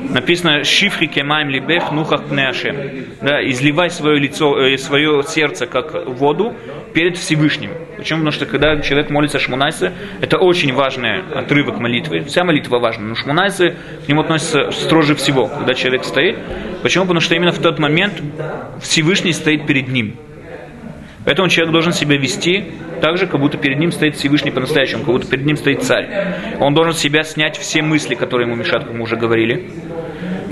Написано 0.10 0.64
«Шифри 0.64 1.08
кемаем 1.08 1.50
либех 1.50 1.92
нухах 1.92 2.24
пнеашем». 2.24 2.76
Да, 3.22 3.42
изливай 3.48 3.90
свое 3.90 4.20
лицо, 4.20 4.58
э, 4.58 4.78
свое 4.78 5.24
сердце 5.24 5.66
как 5.68 6.08
воду 6.08 6.54
перед 6.94 7.18
Всевышним. 7.18 7.72
Почему? 7.98 8.20
Потому 8.20 8.32
что 8.32 8.46
когда 8.46 8.80
человек 8.80 9.10
молится 9.10 9.40
Шмунайсе, 9.40 9.94
это 10.22 10.38
очень 10.38 10.74
важный 10.74 11.22
отрывок 11.34 11.80
молитвы. 11.80 12.22
Вся 12.22 12.44
молитва 12.44 12.80
важна, 12.80 13.06
но 13.06 13.16
Шмунайсе 13.16 13.76
к 14.06 14.08
нему 14.08 14.22
относится 14.22 14.72
строже 14.72 15.16
всего, 15.16 15.48
когда 15.48 15.74
человек 15.74 16.04
стоит. 16.06 16.38
Почему? 16.84 17.06
Потому 17.06 17.20
что 17.20 17.36
именно 17.36 17.52
в 17.52 17.60
тот 17.60 17.80
момент 17.80 18.22
Всевышний 18.82 19.34
стоит 19.34 19.66
перед 19.66 19.88
ним. 19.90 20.16
Поэтому 21.28 21.50
человек 21.50 21.74
должен 21.74 21.92
себя 21.92 22.16
вести 22.16 22.72
так 23.02 23.18
же, 23.18 23.28
как 23.28 23.42
будто 23.42 23.58
перед 23.58 23.78
ним 23.80 23.92
стоит 23.92 24.16
Всевышний 24.16 24.50
по-настоящему, 24.50 25.04
как 25.04 25.14
будто 25.14 25.28
перед 25.28 25.46
ним 25.46 25.58
стоит 25.58 25.84
царь. 25.84 26.08
Он 26.62 26.74
должен 26.74 26.94
себя 26.94 27.24
снять 27.24 27.58
все 27.58 27.82
мысли, 27.82 28.16
которые 28.16 28.48
ему 28.48 28.56
мешают, 28.56 28.86
как 28.86 28.94
мы 28.94 29.02
уже 29.02 29.18
говорили. 29.18 29.70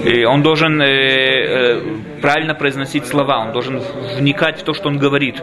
И 0.04 0.26
он 0.26 0.44
должен 0.44 0.82
э, 0.82 0.88
э, 0.88 1.82
правильно 2.22 2.56
произносить 2.56 3.06
слова, 3.06 3.40
он 3.40 3.54
должен 3.54 3.82
вникать 4.18 4.60
в 4.60 4.64
то, 4.64 4.74
что 4.74 4.90
он 4.90 4.98
говорит. 4.98 5.42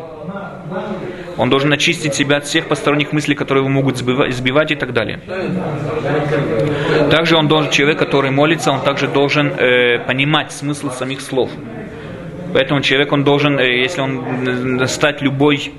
Он 1.39 1.49
должен 1.49 1.73
очистить 1.73 2.13
себя 2.13 2.37
от 2.37 2.45
всех 2.45 2.69
посторонних 2.69 3.15
мыслей, 3.15 3.35
которые 3.35 3.63
его 3.65 3.73
могут 3.73 3.97
сбивать, 3.97 4.35
сбивать 4.35 4.71
и 4.71 4.75
так 4.75 4.93
далее. 4.93 5.19
Также 7.11 7.37
он 7.37 7.49
должен, 7.49 7.71
человек, 7.71 7.99
который 7.99 8.31
молится, 8.31 8.71
он 8.71 8.83
также 8.83 9.09
должен 9.09 9.47
э, 9.49 9.99
понимать 10.07 10.53
смысл 10.53 10.91
самих 10.91 11.23
слов. 11.23 11.51
Поэтому 12.53 12.81
человек, 12.83 13.13
он 13.13 13.25
должен, 13.25 13.59
э, 13.59 13.81
если 13.81 14.01
он 14.01 14.87
стать 14.87 15.23
любой 15.23 15.73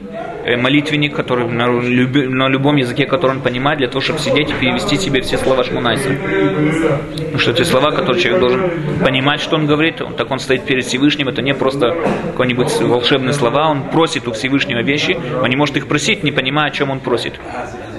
э, 0.46 0.58
молитвенник, 0.58 1.16
который 1.16 1.48
на, 1.48 1.68
люби, 1.68 2.28
на 2.28 2.48
любом 2.48 2.78
языке, 2.78 3.06
который 3.06 3.32
он 3.32 3.42
понимает, 3.42 3.80
для 3.80 3.88
того, 3.88 4.02
чтобы 4.02 4.20
сидеть 4.20 4.50
и 4.50 4.54
перевести 4.54 4.98
себе 4.98 5.22
все 5.22 5.38
слова 5.38 5.64
Шмунайса. 5.64 6.10
Потому 6.10 7.40
что 7.40 7.52
эти 7.52 7.64
слова, 7.64 7.92
которые 7.92 8.22
человек 8.22 8.40
должен 8.40 8.62
понимать, 9.04 9.42
что 9.42 9.56
он 9.56 9.68
говорит, 9.68 10.02
он, 10.02 10.16
так 10.16 10.32
он 10.32 10.40
стоит 10.40 10.64
перед 10.66 10.86
Всевышним, 10.86 11.30
это 11.30 11.42
не 11.42 11.54
просто 11.54 11.96
какие-нибудь 12.38 12.72
волшебные 12.82 13.34
слова, 13.34 13.70
он 13.70 13.90
просит 13.90 14.28
у 14.28 14.32
Всевышнего 14.32 14.82
вещи, 14.82 15.18
он 15.42 15.50
не 15.50 15.56
может 15.56 15.78
их 15.78 15.88
просить, 15.88 16.24
не 16.24 16.32
понимая, 16.32 16.68
о 16.68 16.72
чем 16.72 16.90
он 16.90 17.00
просит. 17.00 17.34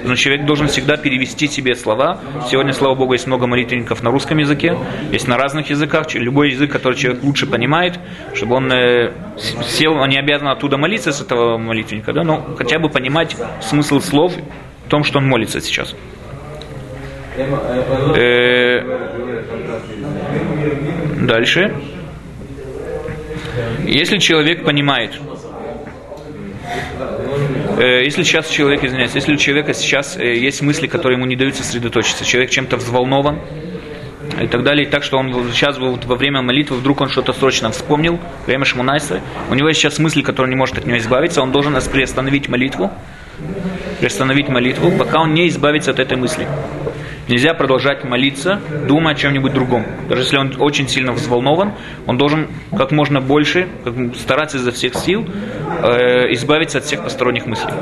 Но 0.05 0.15
человек 0.17 0.47
должен 0.47 0.69
всегда 0.69 0.97
перевести 0.97 1.49
себе 1.49 1.75
слова. 1.75 2.21
Сегодня, 2.51 2.73
слава 2.73 2.95
Богу, 2.95 3.15
есть 3.15 3.27
много 3.27 3.47
молитвенников 3.47 4.03
на 4.03 4.11
русском 4.11 4.39
языке, 4.39 4.77
есть 5.11 5.27
на 5.29 5.37
разных 5.37 5.71
языках. 5.71 6.15
Любой 6.15 6.51
язык, 6.51 6.71
который 6.71 6.95
человек 6.95 7.23
лучше 7.23 7.47
понимает, 7.47 7.99
чтобы 8.35 8.57
он 8.57 8.71
э, 8.71 9.13
сел, 9.67 9.95
он 9.95 10.09
не 10.09 10.19
обязан 10.19 10.49
оттуда 10.49 10.77
молиться 10.77 11.13
с 11.13 11.21
этого 11.21 11.57
молитвенника, 11.59 12.13
да, 12.13 12.23
но 12.23 12.55
хотя 12.57 12.79
бы 12.79 12.89
понимать 12.89 13.37
смысл 13.61 14.01
слов 14.01 14.35
в 14.87 14.89
том, 14.89 15.05
что 15.05 15.19
он 15.19 15.27
молится 15.27 15.61
сейчас. 15.61 15.95
Э, 18.17 18.83
дальше. 21.23 21.75
Если 23.85 24.19
человек 24.19 24.65
понимает, 24.65 25.13
если 27.83 28.23
сейчас 28.23 28.49
человек, 28.49 28.85
извиняюсь, 28.85 29.15
если 29.15 29.35
у 29.35 29.37
человека 29.37 29.75
сейчас 29.75 30.17
э, 30.17 30.37
есть 30.37 30.63
мысли, 30.63 30.87
которые 30.87 31.17
ему 31.17 31.27
не 31.27 31.37
дают 31.37 31.57
сосредоточиться, 31.57 32.25
человек 32.25 32.51
чем-то 32.51 32.77
взволнован, 32.77 33.41
и 34.41 34.47
так 34.47 34.63
далее, 34.63 34.87
и 34.87 34.91
так, 34.91 35.03
что 35.03 35.19
он 35.19 35.33
сейчас 35.53 35.79
вот, 35.79 36.05
во 36.07 36.17
время 36.17 36.43
молитвы 36.43 36.77
вдруг 36.77 37.01
он 37.01 37.09
что-то 37.09 37.33
срочно 37.33 37.71
вспомнил, 37.71 38.19
время 38.47 38.65
Шмунайса, 38.65 39.21
у 39.51 39.55
него 39.55 39.69
есть 39.69 39.81
сейчас 39.81 39.99
мысли, 39.99 40.23
которые 40.23 40.51
не 40.55 40.59
может 40.59 40.79
от 40.79 40.87
него 40.87 40.97
избавиться, 40.99 41.43
он 41.43 41.53
должен 41.53 41.75
приостановить 41.93 42.49
молитву, 42.49 42.91
приостановить 44.01 44.49
молитву, 44.49 44.91
пока 44.93 45.21
он 45.21 45.35
не 45.35 45.49
избавится 45.49 45.91
от 45.91 45.99
этой 45.99 46.17
мысли. 46.17 46.47
Нельзя 47.29 47.55
продолжать 47.55 48.05
молиться, 48.05 48.61
думая 48.87 49.15
о 49.15 49.17
чем-нибудь 49.17 49.53
другом. 49.53 49.87
Даже 50.09 50.23
если 50.23 50.37
он 50.37 50.55
очень 50.59 50.89
сильно 50.89 51.13
взволнован, 51.13 51.73
он 52.07 52.19
должен 52.19 52.49
как 52.77 52.93
можно 52.93 53.21
больше 53.23 53.69
стараться 54.19 54.59
изо 54.59 54.73
всех 54.73 54.95
сил 54.95 55.27
э, 55.83 56.33
избавиться 56.33 56.79
от 56.79 56.85
всех 56.85 57.03
посторонних 57.03 57.47
мыслей. 57.47 57.73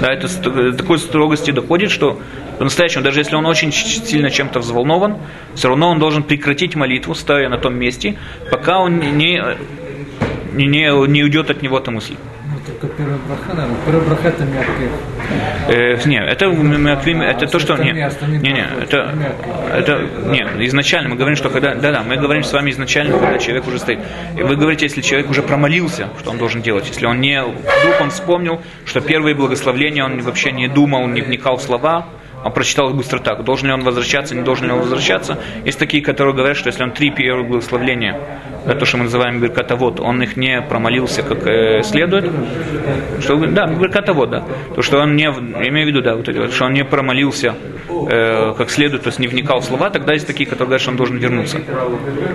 Да, 0.00 0.12
это 0.12 0.28
до 0.50 0.72
такой 0.72 0.98
строгости 0.98 1.50
доходит, 1.50 1.90
что 1.90 2.20
по-настоящему, 2.58 3.02
даже 3.02 3.20
если 3.20 3.34
он 3.34 3.46
очень 3.46 3.72
сильно 3.72 4.30
чем-то 4.30 4.60
взволнован, 4.60 5.16
все 5.54 5.68
равно 5.68 5.90
он 5.90 5.98
должен 5.98 6.22
прекратить 6.22 6.76
молитву, 6.76 7.14
стоя 7.14 7.48
на 7.48 7.58
том 7.58 7.76
месте, 7.76 8.18
пока 8.50 8.78
он 8.78 8.98
не, 8.98 9.42
не, 10.52 11.08
не 11.08 11.22
уйдет 11.22 11.50
от 11.50 11.62
него 11.62 11.78
эта 11.78 11.90
мысль. 11.90 12.14
Только 12.82 12.96
первая 12.96 13.18
браха, 13.28 13.54
наверное. 13.54 13.76
Первая 13.86 14.04
браха 14.08 14.28
это 14.28 14.44
мягкий. 14.44 14.88
Э, 15.68 16.08
не, 16.08 16.20
это, 16.20 16.46
это 16.46 17.46
то, 17.46 17.58
что... 17.60 17.76
Не, 17.76 17.92
не, 17.92 18.52
не, 18.52 18.66
это, 18.82 19.14
это, 19.72 20.08
не, 20.26 20.66
изначально 20.66 21.10
мы 21.10 21.14
говорим, 21.14 21.36
что 21.36 21.48
когда... 21.48 21.76
Да, 21.76 21.92
да, 21.92 22.02
мы 22.02 22.16
говорим 22.16 22.42
с 22.42 22.52
вами 22.52 22.72
изначально, 22.72 23.16
когда 23.18 23.38
человек 23.38 23.68
уже 23.68 23.78
стоит. 23.78 24.00
И 24.36 24.42
вы 24.42 24.56
говорите, 24.56 24.86
если 24.86 25.00
человек 25.00 25.30
уже 25.30 25.42
промолился, 25.42 26.08
что 26.18 26.32
он 26.32 26.38
должен 26.38 26.60
делать. 26.60 26.88
Если 26.88 27.06
он 27.06 27.20
не... 27.20 27.40
Вдруг 27.40 28.00
он 28.00 28.10
вспомнил, 28.10 28.60
что 28.84 29.00
первые 29.00 29.36
благословления 29.36 30.04
он 30.04 30.20
вообще 30.20 30.50
не 30.50 30.66
думал, 30.66 31.06
не 31.06 31.20
вникал 31.20 31.58
в 31.58 31.62
слова, 31.62 32.08
он 32.44 32.52
прочитал 32.52 32.90
их 32.90 32.96
быстро 32.96 33.20
так. 33.20 33.44
Должен 33.44 33.68
ли 33.68 33.74
он 33.74 33.84
возвращаться, 33.84 34.34
не 34.34 34.42
должен 34.42 34.66
ли 34.66 34.72
он 34.72 34.80
возвращаться. 34.80 35.38
Есть 35.64 35.78
такие, 35.78 36.02
которые 36.02 36.34
говорят, 36.34 36.56
что 36.56 36.68
если 36.68 36.82
он 36.82 36.90
три 36.90 37.10
первых 37.10 37.46
благословления, 37.46 38.12
это 38.14 38.51
то, 38.66 38.84
что 38.84 38.96
мы 38.98 39.04
называем 39.04 39.40
Беркатовод, 39.40 40.00
он 40.00 40.22
их 40.22 40.36
не 40.36 40.60
промолился 40.62 41.22
как 41.22 41.46
э, 41.46 41.82
следует. 41.82 42.30
Что, 43.20 43.36
да, 43.46 43.66
Беркатовод, 43.66 44.30
да. 44.30 44.44
То, 44.74 44.82
что 44.82 44.98
он 44.98 45.16
не, 45.16 45.24
я 45.24 45.68
имею 45.68 45.86
в 45.86 45.88
виду, 45.88 46.02
да, 46.02 46.14
вот 46.16 46.28
это, 46.28 46.50
что 46.50 46.66
он 46.66 46.72
не 46.72 46.84
промолился 46.84 47.54
э, 48.08 48.54
как 48.56 48.70
следует, 48.70 49.02
то 49.02 49.08
есть 49.08 49.18
не 49.18 49.28
вникал 49.28 49.60
в 49.60 49.64
слова, 49.64 49.90
тогда 49.90 50.12
есть 50.12 50.26
такие, 50.26 50.46
которые 50.46 50.66
говорят, 50.66 50.82
что 50.82 50.90
он 50.90 50.96
должен 50.96 51.16
вернуться. 51.18 51.60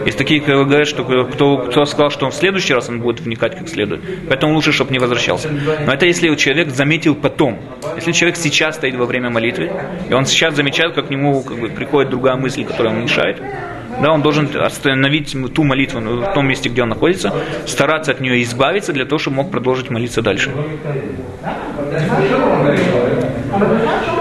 Есть 0.05 0.17
такие, 0.17 0.39
которые 0.39 0.65
говорят, 0.65 0.88
что 0.88 1.03
кто, 1.03 1.57
кто 1.57 1.86
сказал, 1.86 2.10
что 2.10 2.25
он 2.25 2.31
в 2.31 2.36
следующий 2.36 2.74
раз 2.74 2.89
он 2.89 3.00
будет 3.00 3.22
вникать 3.22 3.57
как 3.57 3.67
следует. 3.69 4.01
Поэтому 4.27 4.53
лучше, 4.53 4.72
чтобы 4.72 4.91
не 4.91 5.00
возвращался. 5.00 5.50
Но 5.86 5.93
это 5.93 6.05
если 6.05 6.34
человек 6.36 6.69
заметил 6.69 7.15
потом. 7.15 7.60
Если 7.96 8.12
человек 8.12 8.38
сейчас 8.38 8.75
стоит 8.75 8.96
во 8.96 9.05
время 9.05 9.29
молитвы, 9.29 9.72
и 10.10 10.13
он 10.13 10.25
сейчас 10.25 10.55
замечает, 10.55 10.93
как 10.93 11.07
к 11.07 11.10
нему 11.10 11.41
как 11.41 11.60
бы, 11.60 11.69
приходит 11.69 12.10
другая 12.10 12.36
мысль, 12.36 12.65
которая 12.65 12.93
ему 12.93 13.03
мешает, 13.03 13.41
да, 14.01 14.11
он 14.11 14.21
должен 14.21 14.49
остановить 14.55 15.35
ту 15.53 15.63
молитву 15.63 15.99
в 15.99 16.33
том 16.33 16.47
месте, 16.47 16.69
где 16.69 16.83
он 16.83 16.89
находится, 16.89 17.33
стараться 17.65 18.11
от 18.11 18.21
нее 18.21 18.41
избавиться 18.43 18.93
для 18.93 19.05
того, 19.05 19.19
чтобы 19.19 19.37
мог 19.37 19.51
продолжить 19.51 19.89
молиться 19.89 20.21
дальше. 20.21 20.51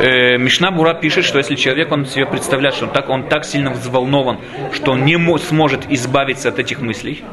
Э, 0.00 0.38
Мишна 0.38 0.70
Бура 0.70 0.94
пишет, 0.94 1.24
что 1.24 1.38
если 1.38 1.56
человек, 1.56 1.92
он 1.92 2.06
себе 2.06 2.26
представляет, 2.26 2.74
что 2.74 2.86
он 2.86 2.92
так, 2.92 3.08
он 3.08 3.28
так 3.28 3.44
сильно 3.44 3.70
взволнован, 3.70 4.38
что 4.72 4.92
он 4.92 5.04
не 5.04 5.18
сможет 5.38 5.90
избавиться 5.90 6.48
от 6.48 6.58
этих 6.58 6.80
мыслей, 6.80 7.24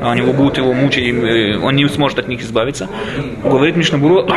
они 0.00 0.20
его 0.20 0.32
будут 0.32 0.58
его 0.58 0.72
мучить, 0.72 1.06
э, 1.06 1.58
он 1.58 1.76
не 1.76 1.88
сможет 1.88 2.18
от 2.18 2.28
них 2.28 2.40
избавиться. 2.42 2.88
Говорит 3.42 3.76
Мишнабуру, 3.76 4.28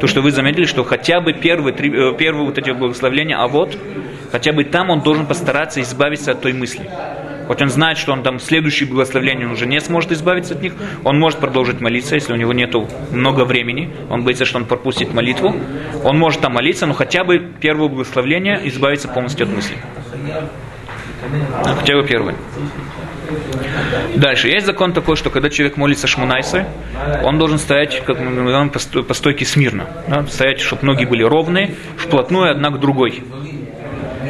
то, 0.00 0.06
что 0.06 0.22
вы 0.22 0.30
заметили, 0.30 0.64
что 0.64 0.82
хотя 0.82 1.20
бы 1.20 1.32
первые, 1.32 1.74
три, 1.74 1.90
э, 1.90 2.14
первые 2.16 2.46
вот 2.46 2.58
эти 2.58 2.70
благословления, 2.70 3.36
а 3.36 3.46
вот, 3.46 3.76
хотя 4.32 4.52
бы 4.52 4.64
там 4.64 4.90
он 4.90 5.00
должен 5.00 5.26
постараться 5.26 5.80
избавиться 5.82 6.32
от 6.32 6.40
той 6.40 6.52
мысли. 6.54 6.88
Вот 7.46 7.60
он 7.60 7.68
знает, 7.68 7.98
что 7.98 8.12
он 8.12 8.22
там 8.22 8.38
благословение 8.38 9.46
он 9.46 9.54
уже 9.54 9.66
не 9.66 9.80
сможет 9.80 10.12
избавиться 10.12 10.54
от 10.54 10.62
них, 10.62 10.72
он 11.04 11.18
может 11.18 11.40
продолжить 11.40 11.80
молиться, 11.80 12.14
если 12.14 12.32
у 12.32 12.36
него 12.36 12.52
нет 12.52 12.74
много 13.10 13.44
времени, 13.44 13.90
он 14.08 14.22
боится, 14.22 14.44
что 14.44 14.58
он 14.58 14.64
пропустит 14.64 15.12
молитву, 15.12 15.54
он 16.04 16.18
может 16.18 16.40
там 16.40 16.54
молиться, 16.54 16.86
но 16.86 16.94
хотя 16.94 17.24
бы 17.24 17.40
первое 17.60 17.88
благословление 17.88 18.60
избавиться 18.68 19.08
полностью 19.08 19.46
от 19.46 19.52
мысли. 19.52 19.76
А, 21.64 21.74
хотя 21.74 21.96
бы 21.96 22.06
первое. 22.06 22.36
Дальше. 24.16 24.48
Есть 24.48 24.66
закон 24.66 24.92
такой, 24.92 25.16
что 25.16 25.30
когда 25.30 25.50
человек 25.50 25.76
молится 25.76 26.06
шмунайсы, 26.06 26.66
он 27.22 27.38
должен 27.38 27.58
стоять, 27.58 28.02
как 28.04 28.18
мы 28.20 28.68
по 28.70 29.14
стойке 29.14 29.44
смирно. 29.44 29.88
Да? 30.08 30.26
Стоять, 30.26 30.60
чтобы 30.60 30.84
ноги 30.84 31.04
были 31.04 31.22
ровные, 31.22 31.74
вплотную 31.96 32.50
одна 32.50 32.70
к 32.70 32.80
другой. 32.80 33.22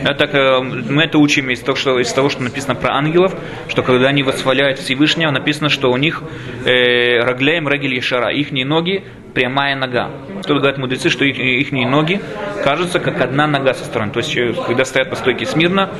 Это, 0.05 0.25
э, 0.25 0.61
мы 0.61 1.05
это 1.05 1.19
учим 1.19 1.51
из 1.51 1.61
того, 1.61 1.77
что, 1.77 1.99
из 1.99 2.13
того, 2.13 2.29
что 2.29 2.43
написано 2.43 2.75
про 2.75 2.95
ангелов, 2.95 3.35
что 3.69 3.83
когда 3.83 4.09
они 4.09 4.23
восхваляют 4.23 4.79
Всевышнего, 4.79 5.31
написано, 5.31 5.69
что 5.69 5.91
у 5.91 5.97
них 5.97 6.23
э, 6.65 7.21
рагляем 7.21 7.69
рагель 7.69 7.95
ешара, 7.95 8.31
их 8.31 8.51
ноги 8.53 9.05
прямая 9.35 9.77
нога. 9.77 10.11
Что 10.43 10.55
говорят 10.55 10.79
мудрецы, 10.79 11.09
что 11.09 11.25
их, 11.25 11.39
их 11.39 11.73
ноги 11.73 12.21
кажутся 12.65 12.99
как 12.99 13.21
одна 13.21 13.47
нога 13.47 13.75
со 13.75 13.85
стороны. 13.85 14.13
То 14.13 14.19
есть, 14.19 14.37
э, 14.37 14.55
когда 14.67 14.85
стоят 14.85 15.11
по 15.11 15.17
стойке 15.17 15.47
смирно, 15.47 15.91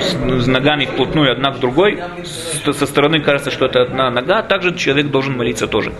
с, 0.00 0.44
с 0.44 0.46
ногами 0.46 0.86
вплотную 0.86 1.32
одна 1.32 1.52
к 1.52 1.60
другой, 1.60 2.00
со 2.64 2.86
стороны 2.86 3.20
кажется, 3.20 3.50
что 3.50 3.66
это 3.66 3.82
одна 3.82 4.10
нога, 4.10 4.38
а 4.38 4.42
также 4.42 4.74
человек 4.74 5.10
должен 5.10 5.36
молиться 5.36 5.66
тоже. 5.66 5.92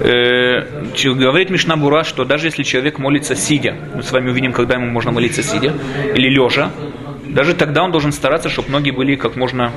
Э, 0.00 0.64
говорит 1.04 1.50
Мишнабура, 1.50 2.04
что 2.04 2.24
даже 2.24 2.46
если 2.46 2.62
человек 2.62 2.98
молится 2.98 3.34
сидя, 3.34 3.74
мы 3.94 4.02
с 4.02 4.10
вами 4.10 4.30
увидим, 4.30 4.52
когда 4.52 4.74
ему 4.74 4.86
можно 4.86 5.10
молиться 5.12 5.42
сидя, 5.42 5.74
или 6.14 6.28
лежа, 6.28 6.70
даже 7.26 7.54
тогда 7.54 7.82
он 7.84 7.92
должен 7.92 8.12
стараться, 8.12 8.48
чтобы 8.48 8.70
ноги 8.70 8.90
были 8.90 9.14
как 9.14 9.36
можно, 9.36 9.72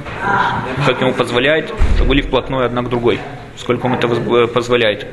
как 0.87 1.01
ему 1.01 1.13
позволяет, 1.13 1.71
чтобы 1.95 2.09
были 2.09 2.21
вплотную 2.21 2.65
одна 2.65 2.81
к 2.81 2.89
другой. 2.89 3.19
сколько 3.55 3.87
ему 3.87 3.97
это 3.97 4.07
воз- 4.07 4.49
позволяет. 4.49 5.05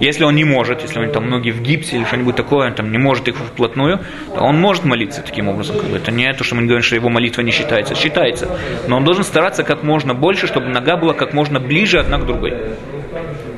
Если 0.00 0.24
он 0.24 0.34
не 0.34 0.44
может, 0.44 0.82
если 0.82 0.98
у 0.98 1.02
него 1.02 1.12
там 1.12 1.30
ноги 1.30 1.50
в 1.50 1.62
гипсе 1.62 1.96
или 1.96 2.04
что-нибудь 2.04 2.34
такое, 2.36 2.66
он 2.66 2.74
там 2.74 2.90
не 2.90 2.98
может 2.98 3.28
их 3.28 3.36
вплотную, 3.36 4.00
то 4.34 4.40
он 4.40 4.60
может 4.60 4.84
молиться 4.84 5.22
таким 5.22 5.48
образом. 5.48 5.78
Как 5.78 5.88
бы. 5.88 5.96
Это 5.96 6.10
не 6.10 6.30
то, 6.34 6.44
что 6.44 6.54
мы 6.56 6.62
говорим, 6.62 6.82
что 6.82 6.96
его 6.96 7.08
молитва 7.08 7.42
не 7.42 7.52
считается. 7.52 7.94
Считается. 7.94 8.58
Но 8.88 8.96
он 8.96 9.04
должен 9.04 9.24
стараться 9.24 9.62
как 9.62 9.84
можно 9.84 10.14
больше, 10.14 10.46
чтобы 10.46 10.66
нога 10.66 10.96
была 10.96 11.14
как 11.14 11.32
можно 11.32 11.60
ближе 11.60 11.98
одна 12.00 12.18
к 12.18 12.26
другой. 12.26 12.54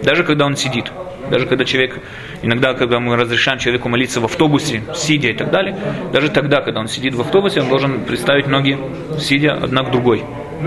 Даже 0.02 0.24
когда 0.24 0.46
он 0.46 0.56
сидит. 0.56 0.92
Даже 1.30 1.46
когда 1.46 1.64
человек, 1.64 2.00
иногда, 2.42 2.74
когда 2.74 3.00
мы 3.00 3.16
разрешаем 3.16 3.58
человеку 3.58 3.88
молиться 3.88 4.20
в 4.20 4.24
автобусе, 4.24 4.82
сидя 4.94 5.28
и 5.28 5.34
так 5.34 5.50
далее, 5.50 5.76
даже 6.12 6.30
тогда, 6.30 6.60
когда 6.60 6.80
он 6.80 6.88
сидит 6.88 7.14
в 7.14 7.20
автобусе, 7.20 7.60
он 7.60 7.68
должен 7.68 8.04
представить 8.04 8.46
ноги, 8.46 8.78
сидя 9.18 9.54
одна 9.54 9.82
к 9.82 9.90
другой. 9.90 10.24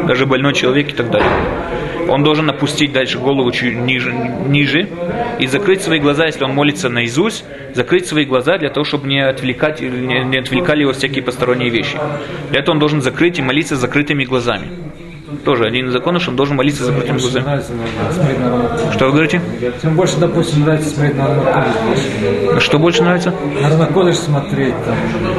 Даже 0.07 0.25
больной 0.25 0.53
человек 0.53 0.89
и 0.89 0.93
так 0.93 1.09
далее. 1.09 1.29
Он 2.07 2.23
должен 2.23 2.49
опустить 2.49 2.91
дальше 2.91 3.19
голову 3.19 3.51
чуть 3.51 3.75
ниже, 3.75 4.11
ниже 4.11 4.89
и 5.39 5.47
закрыть 5.47 5.81
свои 5.81 5.99
глаза, 5.99 6.25
если 6.25 6.43
он 6.43 6.51
молится 6.51 6.89
наизусть, 6.89 7.45
закрыть 7.73 8.05
свои 8.05 8.25
глаза 8.25 8.57
для 8.57 8.69
того, 8.69 8.83
чтобы 8.83 9.07
не, 9.07 9.25
отвлекать, 9.25 9.81
не, 9.81 10.23
не 10.23 10.37
отвлекали 10.37 10.81
его 10.81 10.93
всякие 10.93 11.23
посторонние 11.23 11.69
вещи. 11.69 11.97
Для 12.49 12.59
этого 12.59 12.73
он 12.73 12.79
должен 12.79 13.01
закрыть 13.01 13.39
и 13.39 13.41
молиться 13.41 13.75
закрытыми 13.75 14.25
глазами. 14.25 14.67
Тоже 15.43 15.65
один 15.65 15.87
из 15.87 15.93
законов, 15.93 16.21
что 16.21 16.31
он 16.31 16.37
должен 16.37 16.55
молиться 16.55 16.83
смотреть 16.83 17.07
на 17.11 18.49
Ронакодыш. 18.49 18.93
Что 18.93 19.05
вы 19.05 19.11
говорите? 19.11 19.41
Тем 19.81 19.95
больше, 19.95 20.17
допустим, 20.17 20.61
нравится 20.61 20.89
смотреть 20.89 21.15
на 21.17 21.27
больше. 21.27 22.59
Что 22.59 22.79
больше 22.79 23.03
нравится? 23.03 23.33
На 23.61 23.69
Ронакодыш 23.69 24.15
смотреть 24.15 24.75
там. 24.85 24.95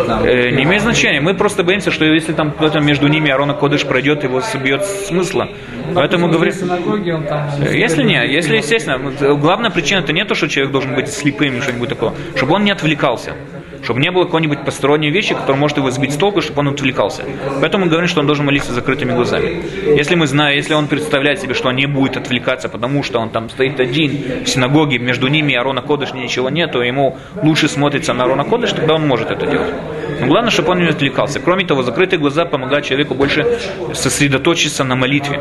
там. 0.07 0.25
Э, 0.25 0.51
не 0.51 0.65
имеет 0.65 0.83
значения. 0.83 1.21
Мы 1.21 1.35
просто 1.35 1.63
боимся, 1.63 1.91
что 1.91 2.05
если 2.05 2.33
там 2.33 2.53
кто-то 2.53 2.81
между 2.81 3.09
ними 3.09 3.31
Арона 3.31 3.55
Кодыш 3.55 3.85
пройдет, 3.85 4.25
его 4.25 4.41
собьет 4.41 4.85
смысла. 4.85 5.49
Поэтому 5.95 6.31
Допустим, 6.31 6.69
говорим. 6.69 7.25
Э, 7.61 7.77
Если 7.77 8.03
не, 8.03 8.27
если 8.33 8.57
естественно, 8.57 8.99
э, 9.21 9.35
главная 9.35 9.71
причина 9.71 10.01
это 10.01 10.13
не 10.13 10.25
то, 10.25 10.35
что 10.35 10.49
человек 10.49 10.73
должен 10.73 10.95
быть 10.95 11.09
слепым 11.13 11.55
или 11.55 11.61
что-нибудь 11.61 11.89
такое, 11.89 12.13
чтобы 12.37 12.55
он 12.55 12.65
не 12.65 12.71
отвлекался. 12.71 13.35
Чтобы 13.83 14.01
не 14.01 14.11
было 14.11 14.25
какой-нибудь 14.25 14.65
посторонней 14.65 15.11
вещи, 15.11 15.35
которая 15.35 15.57
может 15.57 15.77
его 15.77 15.91
сбить 15.91 16.13
с 16.13 16.17
толку, 16.17 16.41
чтобы 16.41 16.61
он 16.61 16.69
отвлекался. 16.69 17.25
Поэтому 17.61 17.85
мы 17.85 17.91
говорим, 17.91 18.09
что 18.09 18.21
он 18.21 18.27
должен 18.27 18.47
молиться 18.47 18.73
закрытыми 18.73 19.13
глазами. 19.13 19.63
Если 19.97 20.15
мы 20.15 20.27
знаем, 20.27 20.57
если 20.57 20.75
он 20.75 20.87
представляет 20.87 21.41
себе, 21.41 21.55
что 21.55 21.69
он 21.69 21.77
не 21.77 21.87
будет 21.87 22.17
отвлекаться, 22.17 22.69
потому 22.69 23.03
что 23.03 23.19
он 23.19 23.31
там 23.31 23.51
стоит 23.51 23.81
один 23.81 24.45
в 24.45 24.49
синагоге, 24.49 24.99
между 24.99 25.27
ними 25.27 25.53
и 25.53 25.57
Арона 25.57 25.83
Кодыш 25.83 26.13
ничего 26.13 26.49
нет, 26.49 26.73
то 26.73 26.83
ему 26.83 27.19
лучше 27.43 27.69
смотрится 27.69 28.13
на 28.13 28.25
Арона 28.25 28.45
Кодыш, 28.45 28.73
тогда 28.73 28.95
он 28.95 29.07
может 29.07 29.31
это 29.31 29.47
делать. 29.47 29.75
Но 30.21 30.27
главное, 30.27 30.51
чтобы 30.51 30.71
он 30.71 30.79
не 30.79 30.89
отвлекался. 30.89 31.41
Кроме 31.41 31.65
того, 31.65 31.83
закрытые 31.83 32.21
глаза 32.21 32.45
помогают 32.45 32.87
человеку 32.87 33.15
больше 33.15 33.59
сосредоточиться 33.95 34.85
на 34.85 34.95
молитве. 34.95 35.41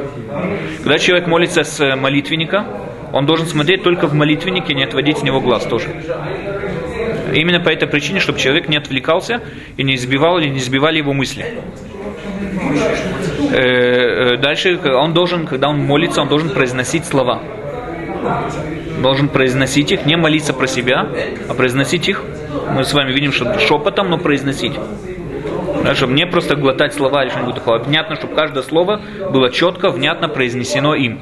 Когда 0.80 0.98
человек 0.98 1.28
молится 1.28 1.64
с 1.64 1.96
молитвенника, 1.96 2.66
он 3.14 3.26
должен 3.26 3.46
смотреть 3.46 3.84
только 3.84 4.08
в 4.08 4.14
молитвеннике, 4.14 4.74
не 4.74 4.84
отводить 4.84 5.20
с 5.20 5.24
него 5.24 5.42
глаз 5.42 5.66
тоже. 5.66 5.88
Именно 7.34 7.60
по 7.60 7.70
этой 7.70 7.88
причине, 7.88 8.20
чтобы 8.20 8.40
человек 8.40 8.68
не 8.68 8.78
отвлекался 8.78 9.42
и 9.78 9.84
не 9.84 9.96
избивал 9.96 10.38
или 10.40 10.50
не 10.50 10.60
сбивали 10.60 10.98
его 10.98 11.14
мысли. 11.14 11.46
Э, 13.52 14.34
э, 14.34 14.38
Дальше 14.38 14.80
он 14.84 15.14
должен, 15.14 15.48
когда 15.48 15.70
он 15.70 15.80
молится, 15.80 16.22
он 16.22 16.28
должен 16.28 16.50
произносить 16.50 17.06
слова. 17.06 17.42
Должен 19.02 19.30
произносить 19.30 19.92
их, 19.92 20.06
не 20.06 20.16
молиться 20.16 20.54
про 20.54 20.68
себя, 20.68 21.08
а 21.48 21.54
произносить 21.54 22.08
их. 22.08 22.24
Мы 22.70 22.84
с 22.84 22.94
вами 22.94 23.12
видим, 23.12 23.32
что 23.32 23.58
шепотом, 23.60 24.10
но 24.10 24.18
произносить. 24.18 24.74
Да, 25.84 25.96
чтобы 25.96 26.14
не 26.14 26.28
просто 26.28 26.56
глотать 26.56 26.94
слова 26.94 27.24
или 27.24 27.32
что-нибудь 27.32 27.56
такое. 27.56 27.80
а 27.80 27.84
Внятно, 27.84 28.16
чтобы 28.16 28.36
каждое 28.36 28.62
слово 28.62 29.02
было 29.32 29.50
четко, 29.50 29.90
внятно 29.90 30.28
произнесено 30.28 30.94
им. 30.94 31.20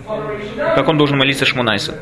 Как 0.57 0.87
он 0.89 0.97
должен 0.97 1.17
молиться 1.17 1.45
Шмунайса. 1.45 1.95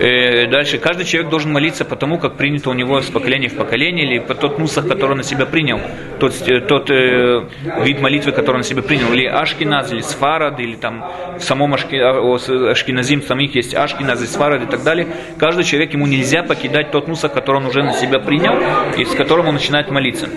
Э, 0.00 0.46
Дальше. 0.46 0.78
Каждый 0.78 1.04
человек 1.04 1.30
должен 1.30 1.52
молиться 1.52 1.84
по 1.84 1.94
тому, 1.94 2.18
как 2.18 2.36
принято 2.36 2.70
у 2.70 2.72
него 2.72 3.02
с 3.02 3.10
поколения 3.10 3.48
в 3.48 3.56
поколение, 3.56 4.06
или 4.06 4.18
по 4.18 4.34
тот 4.34 4.58
нусах, 4.58 4.88
который 4.88 5.10
он 5.12 5.18
на 5.18 5.22
себя 5.22 5.44
принял, 5.44 5.78
тот, 6.18 6.32
э, 6.48 6.60
тот 6.60 6.90
э, 6.90 7.44
вид 7.84 8.00
молитвы, 8.00 8.32
который 8.32 8.56
он 8.56 8.60
на 8.60 8.64
себя 8.64 8.82
принял, 8.82 9.12
или 9.12 9.26
Ашкиназ, 9.26 9.92
или 9.92 10.00
Сфарад, 10.00 10.58
или 10.58 10.74
там 10.76 11.04
в 11.38 11.42
самом 11.42 11.74
Ашки, 11.74 11.96
а, 11.96 12.70
Ашкиназим, 12.70 13.20
самих 13.22 13.54
есть 13.54 13.74
Ашкиназ 13.74 14.22
и 14.22 14.26
Сфарад 14.26 14.62
и 14.62 14.66
так 14.66 14.82
далее. 14.82 15.06
Каждый 15.36 15.64
человек, 15.64 15.92
ему 15.92 16.06
нельзя 16.06 16.42
покидать 16.42 16.90
тот 16.92 17.06
нусах, 17.06 17.34
который 17.34 17.58
он 17.58 17.66
уже 17.66 17.82
на 17.82 17.92
себя 17.92 18.20
принял, 18.20 18.54
и 18.96 19.04
с 19.04 19.14
которым 19.14 19.48
он 19.48 19.54
начинает 19.54 19.90
молиться. 19.90 20.30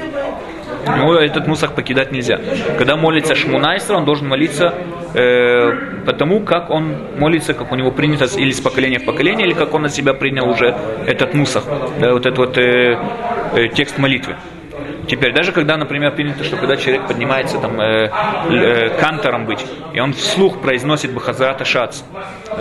Ему 0.85 1.13
этот 1.13 1.47
мусах 1.47 1.73
покидать 1.73 2.11
нельзя. 2.11 2.39
Когда 2.77 2.95
молится 2.95 3.35
Шмунайстра, 3.35 3.95
он 3.95 4.05
должен 4.05 4.27
молиться 4.27 4.73
э, 5.13 6.03
потому, 6.05 6.41
как 6.41 6.69
он 6.69 6.95
молится, 7.17 7.53
как 7.53 7.71
у 7.71 7.75
него 7.75 7.91
принято 7.91 8.25
или 8.25 8.51
с 8.51 8.61
поколения 8.61 8.99
в 8.99 9.05
поколение, 9.05 9.47
или 9.47 9.53
как 9.53 9.73
он 9.73 9.83
на 9.83 9.89
себя 9.89 10.13
принял 10.13 10.49
уже 10.49 10.75
этот 11.05 11.33
мусах, 11.33 11.65
да, 11.99 12.11
вот 12.11 12.25
этот 12.25 12.37
вот 12.37 12.57
э, 12.57 12.97
э, 13.55 13.67
текст 13.69 13.97
молитвы. 13.97 14.35
Теперь, 15.07 15.33
даже 15.33 15.51
когда, 15.51 15.77
например, 15.77 16.15
принято, 16.15 16.43
что 16.43 16.57
когда 16.57 16.77
человек 16.77 17.07
поднимается 17.07 17.59
там 17.59 17.79
э, 17.79 18.09
э, 18.49 18.89
кантором 18.99 19.45
быть, 19.45 19.65
и 19.93 19.99
он 19.99 20.13
вслух 20.13 20.61
произносит 20.61 21.13
Бахазарата 21.13 21.65
Шац, 21.65 22.01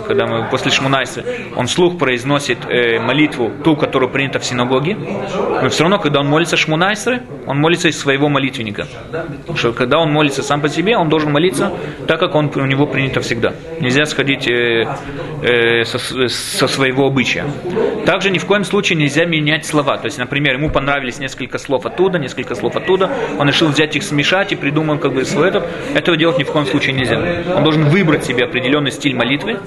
когда 0.07 0.25
мы 0.25 0.49
после 0.49 0.71
Шмунайса, 0.71 1.23
он 1.55 1.67
вслух 1.67 1.97
произносит 1.97 2.59
э, 2.69 2.99
молитву, 2.99 3.51
ту, 3.63 3.75
которую 3.75 4.09
принято 4.11 4.39
в 4.39 4.45
синагоге, 4.45 4.95
но 4.95 5.69
все 5.69 5.83
равно, 5.83 5.99
когда 5.99 6.19
он 6.19 6.27
молится 6.27 6.57
Шмунайсры, 6.57 7.21
он 7.47 7.59
молится 7.59 7.87
из 7.87 7.99
своего 7.99 8.29
молитвенника. 8.29 8.87
Что 9.55 9.73
когда 9.73 9.99
он 9.99 10.11
молится 10.11 10.43
сам 10.43 10.61
по 10.61 10.69
себе, 10.69 10.97
он 10.97 11.09
должен 11.09 11.31
молиться 11.31 11.71
так, 12.07 12.19
как 12.19 12.35
он, 12.35 12.51
у 12.55 12.65
него 12.65 12.85
принято 12.85 13.21
всегда. 13.21 13.53
Нельзя 13.79 14.05
сходить 14.05 14.47
э, 14.49 14.85
э, 15.41 15.83
со, 15.85 16.27
со 16.27 16.67
своего 16.67 17.07
обычая. 17.07 17.45
Также 18.05 18.29
ни 18.31 18.37
в 18.37 18.45
коем 18.45 18.63
случае 18.63 18.97
нельзя 18.97 19.25
менять 19.25 19.65
слова. 19.65 19.97
То 19.97 20.05
есть, 20.05 20.17
например, 20.17 20.55
ему 20.55 20.69
понравились 20.69 21.19
несколько 21.19 21.57
слов 21.57 21.85
оттуда, 21.85 22.19
несколько 22.19 22.32
слов 22.55 22.75
оттуда, 22.75 23.09
он 23.37 23.47
решил 23.47 23.67
взять 23.69 23.95
их 23.95 24.03
смешать 24.03 24.51
и 24.51 24.55
придумал 24.55 24.97
как 24.97 25.13
бы 25.13 25.25
свой 25.25 25.49
этот. 25.49 25.65
Этого 25.93 26.17
делать 26.17 26.37
ни 26.37 26.43
в 26.43 26.51
коем 26.51 26.65
случае 26.65 26.93
нельзя. 26.93 27.19
Он 27.55 27.63
должен 27.63 27.85
выбрать 27.85 28.25
себе 28.25 28.45
определенный 28.45 28.91
стиль 28.91 29.15
молитвы, 29.15 29.59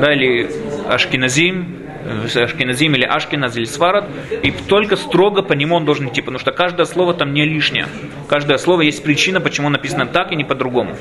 да, 0.00 0.12
или 0.12 0.50
ашкиназим, 0.88 1.76
э, 2.04 2.42
Ашкиназим 2.42 2.94
или 2.94 3.04
Ашкиназ 3.04 3.56
или 3.56 3.64
Сварат, 3.64 4.08
и 4.42 4.50
только 4.50 4.96
строго 4.96 5.42
по 5.42 5.52
нему 5.52 5.76
он 5.76 5.84
должен 5.84 6.08
идти, 6.08 6.20
потому 6.20 6.38
что 6.38 6.52
каждое 6.52 6.86
слово 6.86 7.14
там 7.14 7.32
не 7.32 7.44
лишнее. 7.44 7.86
Каждое 8.28 8.58
слово 8.58 8.82
есть 8.82 9.02
причина, 9.02 9.40
почему 9.40 9.68
написано 9.68 10.06
так 10.06 10.32
и 10.32 10.36
не 10.36 10.44
по-другому. 10.44 10.96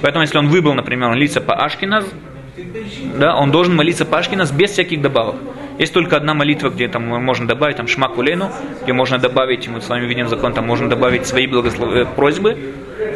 Поэтому, 0.00 0.22
если 0.22 0.38
он 0.38 0.48
выбрал, 0.48 0.74
например, 0.74 1.08
молиться 1.08 1.40
по 1.40 1.54
Ашкиназ, 1.54 2.04
да, 3.18 3.34
он 3.36 3.50
должен 3.50 3.74
молиться 3.74 4.04
по 4.04 4.18
Ашкиназ 4.18 4.50
без 4.50 4.70
всяких 4.70 5.00
добавок. 5.00 5.36
Есть 5.78 5.92
только 5.92 6.16
одна 6.16 6.34
молитва, 6.34 6.68
где 6.70 6.88
там 6.88 7.02
можно 7.06 7.46
добавить 7.46 7.76
там 7.76 7.86
шмак 7.88 8.18
улену, 8.18 8.50
где 8.82 8.92
можно 8.92 9.18
добавить, 9.18 9.68
мы 9.68 9.80
с 9.80 9.88
вами 9.88 10.06
видим 10.06 10.28
закон, 10.28 10.52
там 10.52 10.66
можно 10.66 10.88
добавить 10.88 11.26
свои 11.26 11.46
благослов... 11.46 11.94
э, 11.94 12.04
просьбы. 12.04 12.56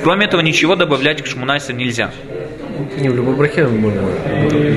Кроме 0.02 0.26
этого, 0.26 0.40
ничего 0.40 0.74
добавлять 0.74 1.22
к 1.22 1.26
Шмунайсу 1.26 1.72
нельзя. 1.72 2.10
Не, 2.98 3.08
в 3.08 3.16
любой 3.16 3.34
брахе 3.36 3.66
можно. 3.66 4.02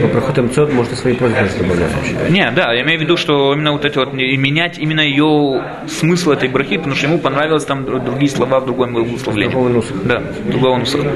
По 0.02 0.08
проходу 0.08 0.44
МЦОД 0.44 0.74
можно 0.74 0.96
свои 0.96 1.13
просьбы 1.15 1.38
добавлять 1.60 1.92
вообще. 1.96 2.15
Не, 2.30 2.50
да, 2.52 2.74
я 2.74 2.82
имею 2.84 3.00
в 3.00 3.02
виду, 3.02 3.18
что 3.18 3.54
именно 3.54 3.74
вот 3.74 3.84
это 3.86 4.00
вот, 4.02 4.13
и 4.13 4.38
менять 4.38 4.78
именно 4.78 5.02
ее 5.02 5.62
смысл 5.88 6.32
этой 6.32 6.48
брахи, 6.48 6.78
потому 6.78 6.96
что 6.96 7.08
ему 7.08 7.20
понравилось 7.20 7.65
там 7.65 7.84
дру- 7.84 8.04
другие 8.04 8.30
слова 8.32 8.60
в 8.62 8.65
другом 8.65 8.94
благословлении. 8.94 9.52
Другого 9.52 9.70
нусаха. 9.70 10.00
Да, 10.06 10.22
другого 10.50 10.78
нусаха. 10.78 11.10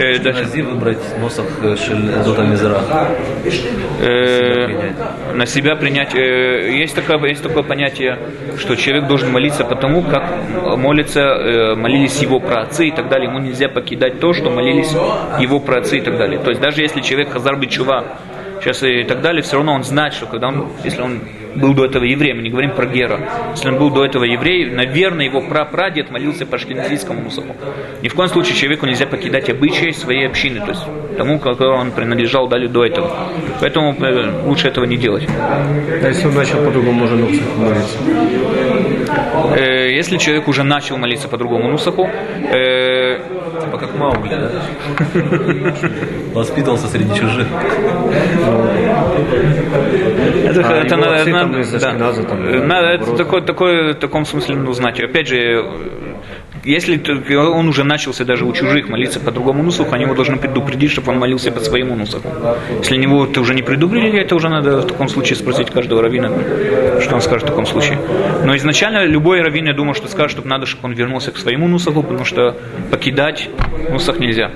Э, 0.00 0.18
дальше. 0.18 0.42
Нази 0.44 0.62
выбрать 0.62 0.98
носах 1.20 1.46
Зота 2.24 2.44
Мизра. 2.44 2.80
На 5.34 5.46
себя 5.46 5.76
принять. 5.76 6.14
э, 6.14 6.70
Есть 6.72 6.94
такое, 6.94 7.28
есть 7.28 7.42
такое 7.42 7.62
понятие, 7.62 8.18
что 8.56 8.76
человек 8.76 9.08
должен 9.08 9.30
молиться 9.30 9.64
потому, 9.64 10.02
как 10.02 10.24
молятся, 10.78 11.20
э, 11.20 11.74
молились 11.74 12.22
его 12.22 12.40
праотцы 12.40 12.88
и 12.88 12.90
так 12.90 13.08
далее. 13.10 13.28
Ему 13.28 13.40
нельзя 13.40 13.68
покидать 13.68 14.20
то, 14.20 14.32
что 14.32 14.48
молились 14.48 14.92
его 15.38 15.60
праотцы 15.60 15.98
и 15.98 16.00
так 16.00 16.16
далее. 16.16 16.38
То 16.38 16.50
есть 16.50 16.62
даже 16.62 16.80
если 16.80 17.00
человек 17.02 17.32
Хазар 17.32 17.56
Бичува 17.58 18.04
сейчас 18.60 18.82
и 18.82 19.04
так 19.04 19.20
далее, 19.20 19.42
все 19.42 19.56
равно 19.56 19.74
он 19.74 19.84
знает, 19.84 20.14
что 20.14 20.26
когда 20.26 20.48
он, 20.48 20.68
если 20.82 21.02
он 21.02 21.20
был 21.54 21.74
до 21.74 21.84
этого 21.86 22.04
евреем, 22.04 22.38
мы 22.38 22.42
не 22.42 22.50
говорим 22.50 22.72
про 22.72 22.86
Гера, 22.86 23.20
если 23.52 23.68
он 23.68 23.78
был 23.78 23.90
до 23.90 24.04
этого 24.04 24.24
еврей, 24.24 24.70
наверное, 24.70 25.24
его 25.24 25.40
прапрадед 25.40 26.10
молился 26.10 26.46
по 26.46 26.58
шкиназийскому 26.58 27.20
мусаху. 27.20 27.54
Ни 28.02 28.08
в 28.08 28.14
коем 28.14 28.28
случае 28.28 28.56
человеку 28.56 28.86
нельзя 28.86 29.06
покидать 29.06 29.50
обычаи 29.50 29.90
своей 29.90 30.26
общины, 30.26 30.60
то 30.60 30.70
есть 30.70 30.82
тому, 31.16 31.38
которому 31.38 31.80
он 31.80 31.90
принадлежал 31.92 32.48
дали 32.48 32.66
до 32.66 32.84
этого. 32.84 33.10
Поэтому 33.60 33.94
э, 34.00 34.46
лучше 34.46 34.68
этого 34.68 34.84
не 34.84 34.96
делать. 34.96 35.26
А 35.38 36.08
если 36.08 36.26
он 36.28 36.34
начал 36.34 36.58
по-другому, 36.64 36.92
можно 36.92 37.16
нусах 37.16 37.56
молиться. 37.56 37.98
Э, 39.56 39.90
Если 39.90 40.16
человек 40.18 40.48
уже 40.48 40.62
начал 40.62 40.96
молиться 40.96 41.28
по 41.28 41.36
другому 41.36 41.68
нусаху, 41.68 42.08
э, 42.52 43.18
Типа 43.60 43.78
как 43.78 43.94
Маугли, 43.94 44.30
да? 44.30 44.50
Воспитывался 46.32 46.86
среди 46.86 47.14
чужих. 47.14 47.46
Это, 50.44 50.66
А 50.66 50.76
это 50.76 50.96
его 50.96 51.39
надо, 51.46 51.62
там 51.78 51.78
да. 51.78 52.12
Там, 52.24 52.42
Э, 52.46 52.66
надо- 52.66 52.86
это 52.88 53.16
такой, 53.16 53.42
такой, 53.42 53.92
в 53.92 53.94
таком 53.94 54.24
смысле, 54.24 54.56
ну, 54.56 54.72
знать. 54.72 55.00
Опять 55.00 55.28
же, 55.28 55.36
э, 55.38 55.62
если 56.64 57.00
он 57.36 57.68
уже 57.68 57.84
начался 57.84 58.24
даже 58.24 58.44
у 58.44 58.52
чужих 58.52 58.88
молиться 58.88 59.20
по 59.20 59.30
другому 59.30 59.62
нусуху, 59.62 59.94
они 59.94 60.04
его 60.04 60.14
должны 60.14 60.36
предупредить, 60.36 60.90
чтобы 60.90 61.12
он 61.12 61.18
молился 61.18 61.50
по 61.50 61.60
своему 61.60 61.96
нусуху. 61.96 62.28
Если 62.78 62.96
него 62.96 63.24
это 63.24 63.40
уже 63.40 63.54
не 63.54 63.62
предупредили, 63.62 64.20
это 64.20 64.34
уже 64.34 64.48
надо 64.48 64.78
в 64.78 64.86
таком 64.86 65.08
случае 65.08 65.36
спросить 65.36 65.70
каждого 65.70 66.02
раввина, 66.02 66.30
что 67.00 67.14
он 67.14 67.20
скажет 67.20 67.44
в 67.44 67.50
таком 67.50 67.66
случае. 67.66 67.98
Но 68.44 68.54
изначально 68.56 69.04
любой 69.04 69.40
раввин, 69.42 69.66
я 69.66 69.74
думаю, 69.74 69.94
что 69.94 70.08
скажет, 70.08 70.32
чтобы 70.32 70.48
надо, 70.48 70.66
чтобы 70.66 70.86
он 70.88 70.92
вернулся 70.92 71.32
к 71.32 71.38
своему 71.38 71.68
нусаху, 71.68 72.02
потому 72.02 72.24
что 72.24 72.56
покидать 72.90 73.48
нусах 73.90 74.18
нельзя. 74.18 74.50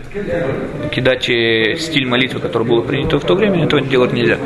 Покидать 0.83 1.29
э, 1.29 1.77
стиль 1.79 2.07
молитвы, 2.07 2.41
который 2.41 2.67
был 2.67 2.83
принят 2.83 3.13
в 3.13 3.21
то 3.21 3.35
время, 3.35 3.65
этого 3.65 3.81
делать 3.81 4.13
нельзя. 4.13 4.39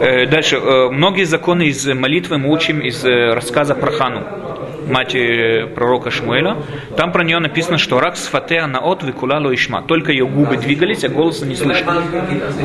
Э, 0.00 0.26
Дальше. 0.26 0.56
Э, 0.56 0.88
Многие 0.90 1.24
законы 1.24 1.66
из 1.66 1.86
молитвы 1.86 2.38
мы 2.38 2.50
учим 2.50 2.80
из 2.80 3.04
рассказа 3.04 3.74
про 3.74 3.90
Хану 3.90 4.22
мать 4.88 5.14
э, 5.14 5.66
пророка 5.74 6.10
Шмуэля, 6.10 6.56
там 6.96 7.12
про 7.12 7.24
нее 7.24 7.38
написано, 7.38 7.78
что 7.78 8.00
рак 8.00 8.16
сфатеа 8.16 8.66
наот 8.66 9.02
викулало 9.02 9.52
ишма. 9.54 9.82
Только 9.82 10.12
ее 10.12 10.26
губы 10.26 10.56
двигались, 10.56 11.04
а 11.04 11.08
голоса 11.08 11.46
не 11.46 11.56
слышно. 11.56 12.02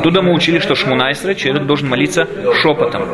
Туда 0.02 0.22
мы 0.22 0.32
учили, 0.32 0.58
что 0.58 0.74
Шмунайсра 0.74 1.34
человек 1.34 1.64
должен 1.64 1.88
молиться 1.88 2.26
шепотом. 2.62 3.04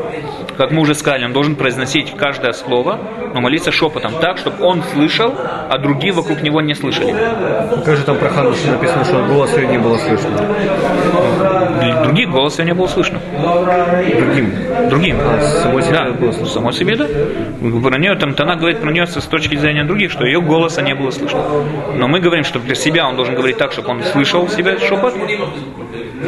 Как 0.57 0.71
мы 0.71 0.81
уже 0.81 0.95
сказали, 0.95 1.25
он 1.25 1.33
должен 1.33 1.55
произносить 1.55 2.15
каждое 2.17 2.53
слово, 2.53 2.99
но 3.35 3.41
молиться 3.41 3.71
шепотом 3.71 4.13
так, 4.21 4.39
чтобы 4.39 4.65
он 4.65 4.83
слышал, 4.83 5.35
а 5.37 5.79
другие 5.79 6.13
вокруг 6.13 6.43
него 6.43 6.61
не 6.61 6.75
слышали. 6.75 7.15
Как 7.85 7.97
же 7.97 8.05
там 8.05 8.17
про 8.17 8.31
Хану 8.31 8.51
написано, 8.51 9.05
что 9.05 9.25
голос 9.27 9.57
ее 9.57 9.67
не 9.69 9.79
было 9.79 9.99
слышно? 9.99 10.31
Других 12.05 12.31
голоса 12.31 12.65
не 12.65 12.73
было 12.73 12.87
слышно. 12.87 13.21
Другим. 14.19 14.53
Другим. 14.89 15.17
А, 15.21 15.41
самой 15.41 15.83
себе 15.83 15.95
да, 15.95 16.11
было 16.13 16.33
слышно. 16.33 16.55
Самой 16.55 16.73
себе, 16.73 16.97
да. 16.97 17.07
Про 17.07 17.99
нее, 17.99 18.15
там, 18.17 18.35
Тана 18.35 18.57
говорит 18.57 18.81
про 18.81 18.91
нее 18.97 19.07
с 19.07 19.27
точки 19.27 19.57
зрения 19.57 19.85
других, 19.85 20.11
что 20.11 20.25
ее 20.25 20.41
голоса 20.41 20.83
не 20.83 20.95
было 20.95 21.11
слышно. 21.11 21.43
Но 21.95 22.09
мы 22.09 22.21
говорим, 22.21 22.45
что 22.45 22.59
для 22.59 22.75
себя 22.75 23.07
он 23.09 23.17
должен 23.17 23.35
говорить 23.35 23.59
так, 23.59 23.73
чтобы 23.73 23.91
он 23.91 24.03
слышал 24.03 24.49
себя 24.49 24.79
шепот, 24.79 25.15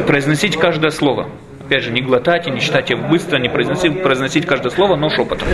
произносить 0.07 0.57
каждое 0.57 0.91
слово. 0.91 1.29
Опять 1.65 1.83
же, 1.83 1.91
не 1.91 2.01
глотать 2.01 2.47
и 2.47 2.51
не 2.51 2.61
читать 2.61 2.89
его 2.89 3.07
быстро, 3.07 3.37
не 3.37 3.49
произносить, 3.49 4.01
произносить 4.01 4.45
каждое 4.45 4.71
слово, 4.71 4.95
но 4.95 5.09
шепотом. 5.09 5.47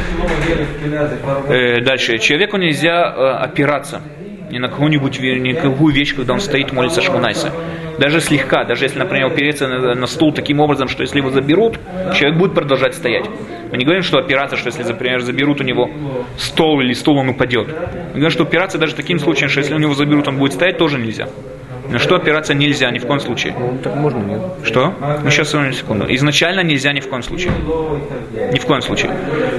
Э, 1.50 1.82
дальше. 1.82 2.20
Человеку 2.20 2.58
нельзя 2.58 3.14
э, 3.14 3.44
опираться 3.44 4.02
ни 4.50 4.60
на 4.60 4.70
какую-нибудь 4.70 5.20
ве- 5.20 5.40
ни 5.40 5.54
на 5.54 5.60
какую 5.60 5.94
вещь, 5.94 6.16
когда 6.16 6.34
он 6.34 6.40
стоит, 6.40 6.72
молится 6.72 7.02
Шмунайса. 7.02 7.52
Даже 8.00 8.22
слегка, 8.22 8.64
даже 8.64 8.86
если, 8.86 9.00
например, 9.00 9.28
опереться 9.28 9.68
на, 9.68 9.96
на 9.96 10.08
стул 10.08 10.34
таким 10.34 10.60
образом, 10.60 10.88
что 10.88 11.02
если 11.02 11.18
его 11.20 11.32
заберут, 11.32 11.80
человек 12.14 12.38
будет 12.40 12.54
продолжать 12.54 12.96
стоять. 12.96 13.26
Мы 13.72 13.78
не 13.78 13.86
говорим, 13.86 14.04
что 14.04 14.18
опираться, 14.18 14.58
что 14.58 14.68
если, 14.68 14.84
например, 14.84 15.22
заберут 15.22 15.62
у 15.62 15.64
него 15.64 15.90
стол 16.38 16.82
или 16.82 16.94
стул, 16.94 17.18
он 17.18 17.30
упадет. 17.30 17.68
Мы 17.68 18.20
говорим, 18.20 18.30
что 18.30 18.44
опираться 18.44 18.78
даже 18.78 18.96
таким 18.96 19.20
случаем, 19.20 19.50
что 19.50 19.60
если 19.60 19.74
у 19.74 19.80
него 19.80 19.94
заберут, 19.94 20.28
он 20.28 20.38
будет 20.38 20.54
стоять, 20.54 20.78
тоже 20.78 21.00
нельзя. 21.00 21.28
На 21.90 22.00
что 22.00 22.16
опираться 22.16 22.54
нельзя 22.54 22.90
ни 22.92 23.00
в 23.00 23.06
коем 23.06 23.20
случае. 23.20 23.56
Ну, 23.58 23.78
так 23.84 23.96
можно, 23.96 24.20
нет? 24.20 24.42
Что? 24.64 24.94
Ну, 25.24 25.30
сейчас, 25.30 25.52
секунду. 25.52 26.06
Изначально 26.10 26.62
нельзя 26.62 26.92
ни 26.94 27.00
в 27.00 27.08
коем 27.08 27.22
случае. 27.22 27.52
Ни 28.52 28.58
в 28.58 28.66
коем 28.66 28.82
случае. 28.82 29.12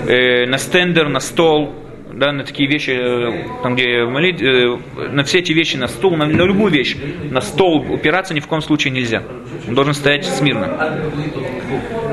Э, 0.09 0.47
на 0.47 0.59
стендер, 0.59 1.09
на 1.09 1.21
стол, 1.21 1.73
да, 2.17 2.33
на 2.33 2.45
такие 2.45 2.69
вещи, 2.69 2.91
э, 2.91 3.45
там 3.63 3.75
где 3.75 4.05
молить, 4.07 4.41
э, 4.41 4.79
на 5.11 5.23
все 5.23 5.41
эти 5.41 5.53
вещи, 5.53 5.77
на 5.77 5.87
стол, 5.87 6.17
на, 6.17 6.25
на 6.25 6.43
любую 6.43 6.73
вещь, 6.73 6.97
на 7.31 7.43
стол 7.43 7.85
упираться 7.91 8.33
ни 8.33 8.41
в 8.41 8.47
коем 8.47 8.63
случае 8.63 8.93
нельзя. 8.93 9.23
Он 9.69 9.75
должен 9.75 9.93
стоять 9.93 10.25
смирно. 10.25 10.99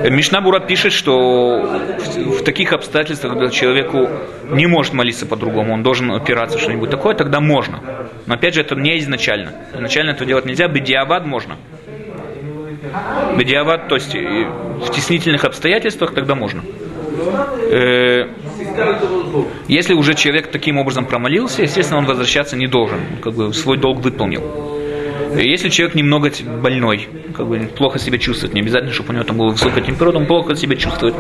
Мишна 0.10 0.42
Бура 0.42 0.60
пишет, 0.60 0.92
что 0.92 1.62
в, 1.62 2.40
в 2.40 2.44
таких 2.44 2.74
обстоятельствах, 2.74 3.34
когда 3.34 3.50
человеку 3.50 4.10
не 4.52 4.68
может 4.68 4.94
молиться 4.94 5.26
по-другому, 5.26 5.74
он 5.74 5.84
должен 5.84 6.12
опираться 6.12 6.60
что-нибудь 6.60 6.90
такое, 6.90 7.16
тогда 7.16 7.40
можно. 7.40 7.80
Но 8.26 8.34
опять 8.34 8.56
же, 8.56 8.62
это 8.62 8.76
не 8.76 9.00
изначально. 9.00 9.54
Изначально 9.74 10.12
этого 10.12 10.28
делать 10.28 10.46
нельзя, 10.46 10.68
бедиавад 10.68 11.26
можно. 11.26 11.56
Бедиавад, 13.38 13.88
то 13.88 13.96
есть 13.96 14.14
в 14.14 14.86
стеснительных 14.88 15.46
обстоятельствах 15.46 16.14
тогда 16.14 16.36
можно. 16.36 16.62
Э, 17.72 18.28
Если 19.68 19.94
уже 19.94 20.14
человек 20.14 20.48
таким 20.48 20.78
образом 20.78 21.06
промолился, 21.06 21.64
естественно, 21.64 22.00
он 22.00 22.06
возвращаться 22.06 22.56
не 22.56 22.68
должен, 22.68 23.00
как 23.22 23.34
бы 23.34 23.54
свой 23.54 23.78
долг 23.78 24.00
выполнил. 24.00 24.42
Если 25.36 25.70
человек 25.70 25.96
немного 25.96 26.32
больной, 26.62 27.08
как 27.36 27.48
бы 27.48 27.58
плохо 27.76 27.98
себя 27.98 28.20
чувствует, 28.20 28.54
не 28.54 28.62
обязательно, 28.62 28.94
чтобы 28.94 29.10
у 29.10 29.14
него 29.14 29.24
там 29.24 29.38
была 29.38 29.50
высокая 29.50 29.82
температура, 29.84 30.20
он 30.20 30.28
плохо 30.28 30.56
себя 30.56 30.76
чувствует. 30.76 31.16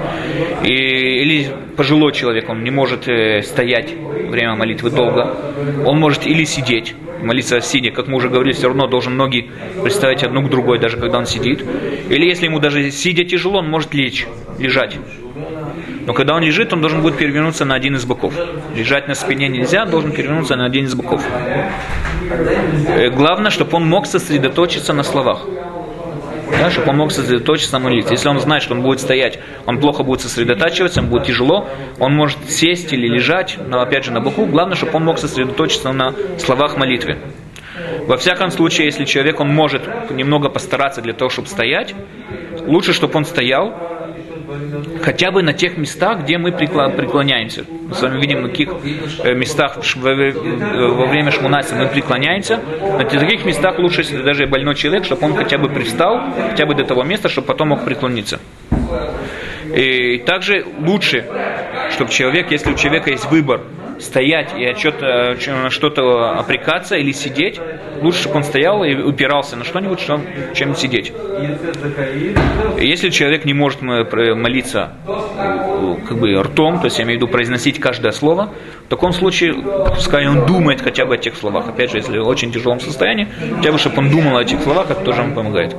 И, 0.63 0.71
или 0.71 1.47
пожилой 1.75 2.13
человек, 2.13 2.47
он 2.49 2.63
не 2.63 2.69
может 2.69 3.07
э, 3.07 3.41
стоять 3.41 3.91
время 3.93 4.55
молитвы 4.55 4.91
долго, 4.91 5.35
он 5.85 5.99
может 5.99 6.27
или 6.27 6.43
сидеть, 6.43 6.93
молиться 7.23 7.59
сидя, 7.61 7.91
как 7.91 8.07
мы 8.07 8.17
уже 8.17 8.29
говорили, 8.29 8.53
все 8.53 8.67
равно 8.67 8.87
должен 8.87 9.17
ноги 9.17 9.49
представить 9.81 10.23
одну 10.23 10.45
к 10.45 10.49
другой, 10.49 10.79
даже 10.79 10.97
когда 10.97 11.17
он 11.17 11.25
сидит. 11.25 11.63
Или 12.09 12.25
если 12.25 12.45
ему 12.45 12.59
даже 12.59 12.91
сидя 12.91 13.23
тяжело, 13.23 13.59
он 13.59 13.69
может 13.69 13.93
лечь, 13.95 14.27
лежать. 14.59 14.97
Но 16.05 16.13
когда 16.13 16.35
он 16.35 16.43
лежит, 16.43 16.73
он 16.73 16.81
должен 16.81 17.01
будет 17.01 17.17
перевернуться 17.17 17.65
на 17.65 17.75
один 17.75 17.95
из 17.95 18.05
боков. 18.05 18.33
Лежать 18.75 19.07
на 19.07 19.15
спине 19.15 19.47
нельзя, 19.47 19.85
должен 19.85 20.11
перевернуться 20.11 20.55
на 20.55 20.65
один 20.65 20.85
из 20.85 20.95
боков. 20.95 21.25
Э, 22.87 23.09
Главное, 23.09 23.51
чтобы 23.51 23.77
он 23.77 23.87
мог 23.87 24.05
сосредоточиться 24.05 24.93
на 24.93 25.03
словах. 25.03 25.45
Да, 26.59 26.69
чтобы 26.69 26.89
он 26.89 26.97
мог 26.97 27.11
сосредоточиться 27.11 27.79
на 27.79 27.85
молитве. 27.85 28.11
Если 28.11 28.27
он 28.27 28.39
знает, 28.39 28.63
что 28.63 28.73
он 28.73 28.81
будет 28.81 28.99
стоять, 28.99 29.39
он 29.65 29.79
плохо 29.79 30.03
будет 30.03 30.21
сосредотачиваться, 30.21 30.99
ему 30.99 31.09
будет 31.09 31.25
тяжело, 31.25 31.67
он 31.99 32.13
может 32.13 32.37
сесть 32.49 32.93
или 32.93 33.07
лежать, 33.07 33.57
но 33.67 33.81
опять 33.81 34.05
же 34.05 34.11
на 34.11 34.19
боку. 34.21 34.45
Главное, 34.45 34.75
чтобы 34.75 34.93
он 34.93 35.05
мог 35.05 35.17
сосредоточиться 35.17 35.91
на 35.91 36.13
словах 36.37 36.77
молитвы. 36.77 37.17
Во 38.07 38.17
всяком 38.17 38.51
случае, 38.51 38.85
если 38.85 39.05
человек, 39.05 39.39
он 39.39 39.49
может 39.49 39.83
немного 40.11 40.49
постараться 40.49 41.01
для 41.01 41.13
того, 41.13 41.29
чтобы 41.29 41.47
стоять, 41.47 41.95
лучше, 42.67 42.93
чтобы 42.93 43.17
он 43.17 43.25
стоял, 43.25 43.92
хотя 45.01 45.31
бы 45.31 45.43
на 45.43 45.53
тех 45.53 45.77
местах, 45.77 46.21
где 46.23 46.37
мы 46.37 46.51
преклоняемся. 46.51 47.65
Мы 47.69 47.93
с 47.93 48.01
вами 48.01 48.19
видим, 48.19 48.41
на 48.41 48.49
каких 48.49 48.69
э, 49.23 49.33
местах 49.33 49.77
во 49.77 51.05
время 51.05 51.31
шмунайса 51.31 51.75
мы 51.75 51.87
преклоняемся. 51.87 52.59
На 52.81 53.05
таких 53.05 53.45
местах 53.45 53.79
лучше, 53.79 54.01
если 54.01 54.21
даже 54.21 54.47
больной 54.47 54.75
человек, 54.75 55.05
чтобы 55.05 55.25
он 55.25 55.35
хотя 55.35 55.57
бы 55.57 55.69
привстал, 55.69 56.21
хотя 56.49 56.65
бы 56.65 56.75
до 56.75 56.83
того 56.83 57.03
места, 57.03 57.29
чтобы 57.29 57.47
потом 57.47 57.69
мог 57.69 57.85
преклониться. 57.85 58.39
И 59.75 60.19
также 60.19 60.65
лучше, 60.79 61.25
чтобы 61.91 62.11
человек, 62.11 62.51
если 62.51 62.71
у 62.71 62.75
человека 62.75 63.09
есть 63.09 63.29
выбор, 63.31 63.61
стоять 63.99 64.53
и 64.57 64.65
от 64.65 64.77
что-то, 64.79 65.35
на 65.47 65.69
что-то 65.69 66.31
опрекаться 66.39 66.95
или 66.95 67.11
сидеть, 67.11 67.59
лучше, 68.01 68.21
чтобы 68.23 68.37
он 68.37 68.43
стоял 68.43 68.83
и 68.83 68.95
упирался 68.95 69.55
на 69.55 69.63
что-нибудь, 69.63 69.99
что- 69.99 70.21
чем 70.53 70.75
сидеть. 70.75 71.13
Если 72.79 73.09
человек 73.09 73.45
не 73.45 73.53
может 73.53 73.81
молиться 73.81 74.93
э, 75.07 75.95
как 76.07 76.17
бы 76.17 76.33
ртом, 76.41 76.79
то 76.79 76.85
есть 76.85 76.97
я 76.99 77.05
имею 77.05 77.19
в 77.19 77.21
виду 77.21 77.31
произносить 77.31 77.79
каждое 77.79 78.11
слово, 78.11 78.49
в 78.85 78.89
таком 78.89 79.13
случае, 79.13 79.53
пускай 79.95 80.27
он 80.27 80.45
думает 80.45 80.81
хотя 80.81 81.05
бы 81.05 81.15
о 81.15 81.17
тех 81.17 81.35
словах. 81.35 81.67
Опять 81.69 81.91
же, 81.91 81.97
если 81.97 82.17
в 82.19 82.27
очень 82.27 82.51
тяжелом 82.51 82.79
состоянии, 82.79 83.27
хотя 83.57 83.71
бы, 83.71 83.77
чтобы 83.77 83.97
он 83.99 84.09
думал 84.09 84.37
о 84.37 84.41
этих 84.41 84.61
словах, 84.61 84.91
это 84.91 85.01
тоже 85.01 85.21
ему 85.21 85.35
помогает. 85.35 85.75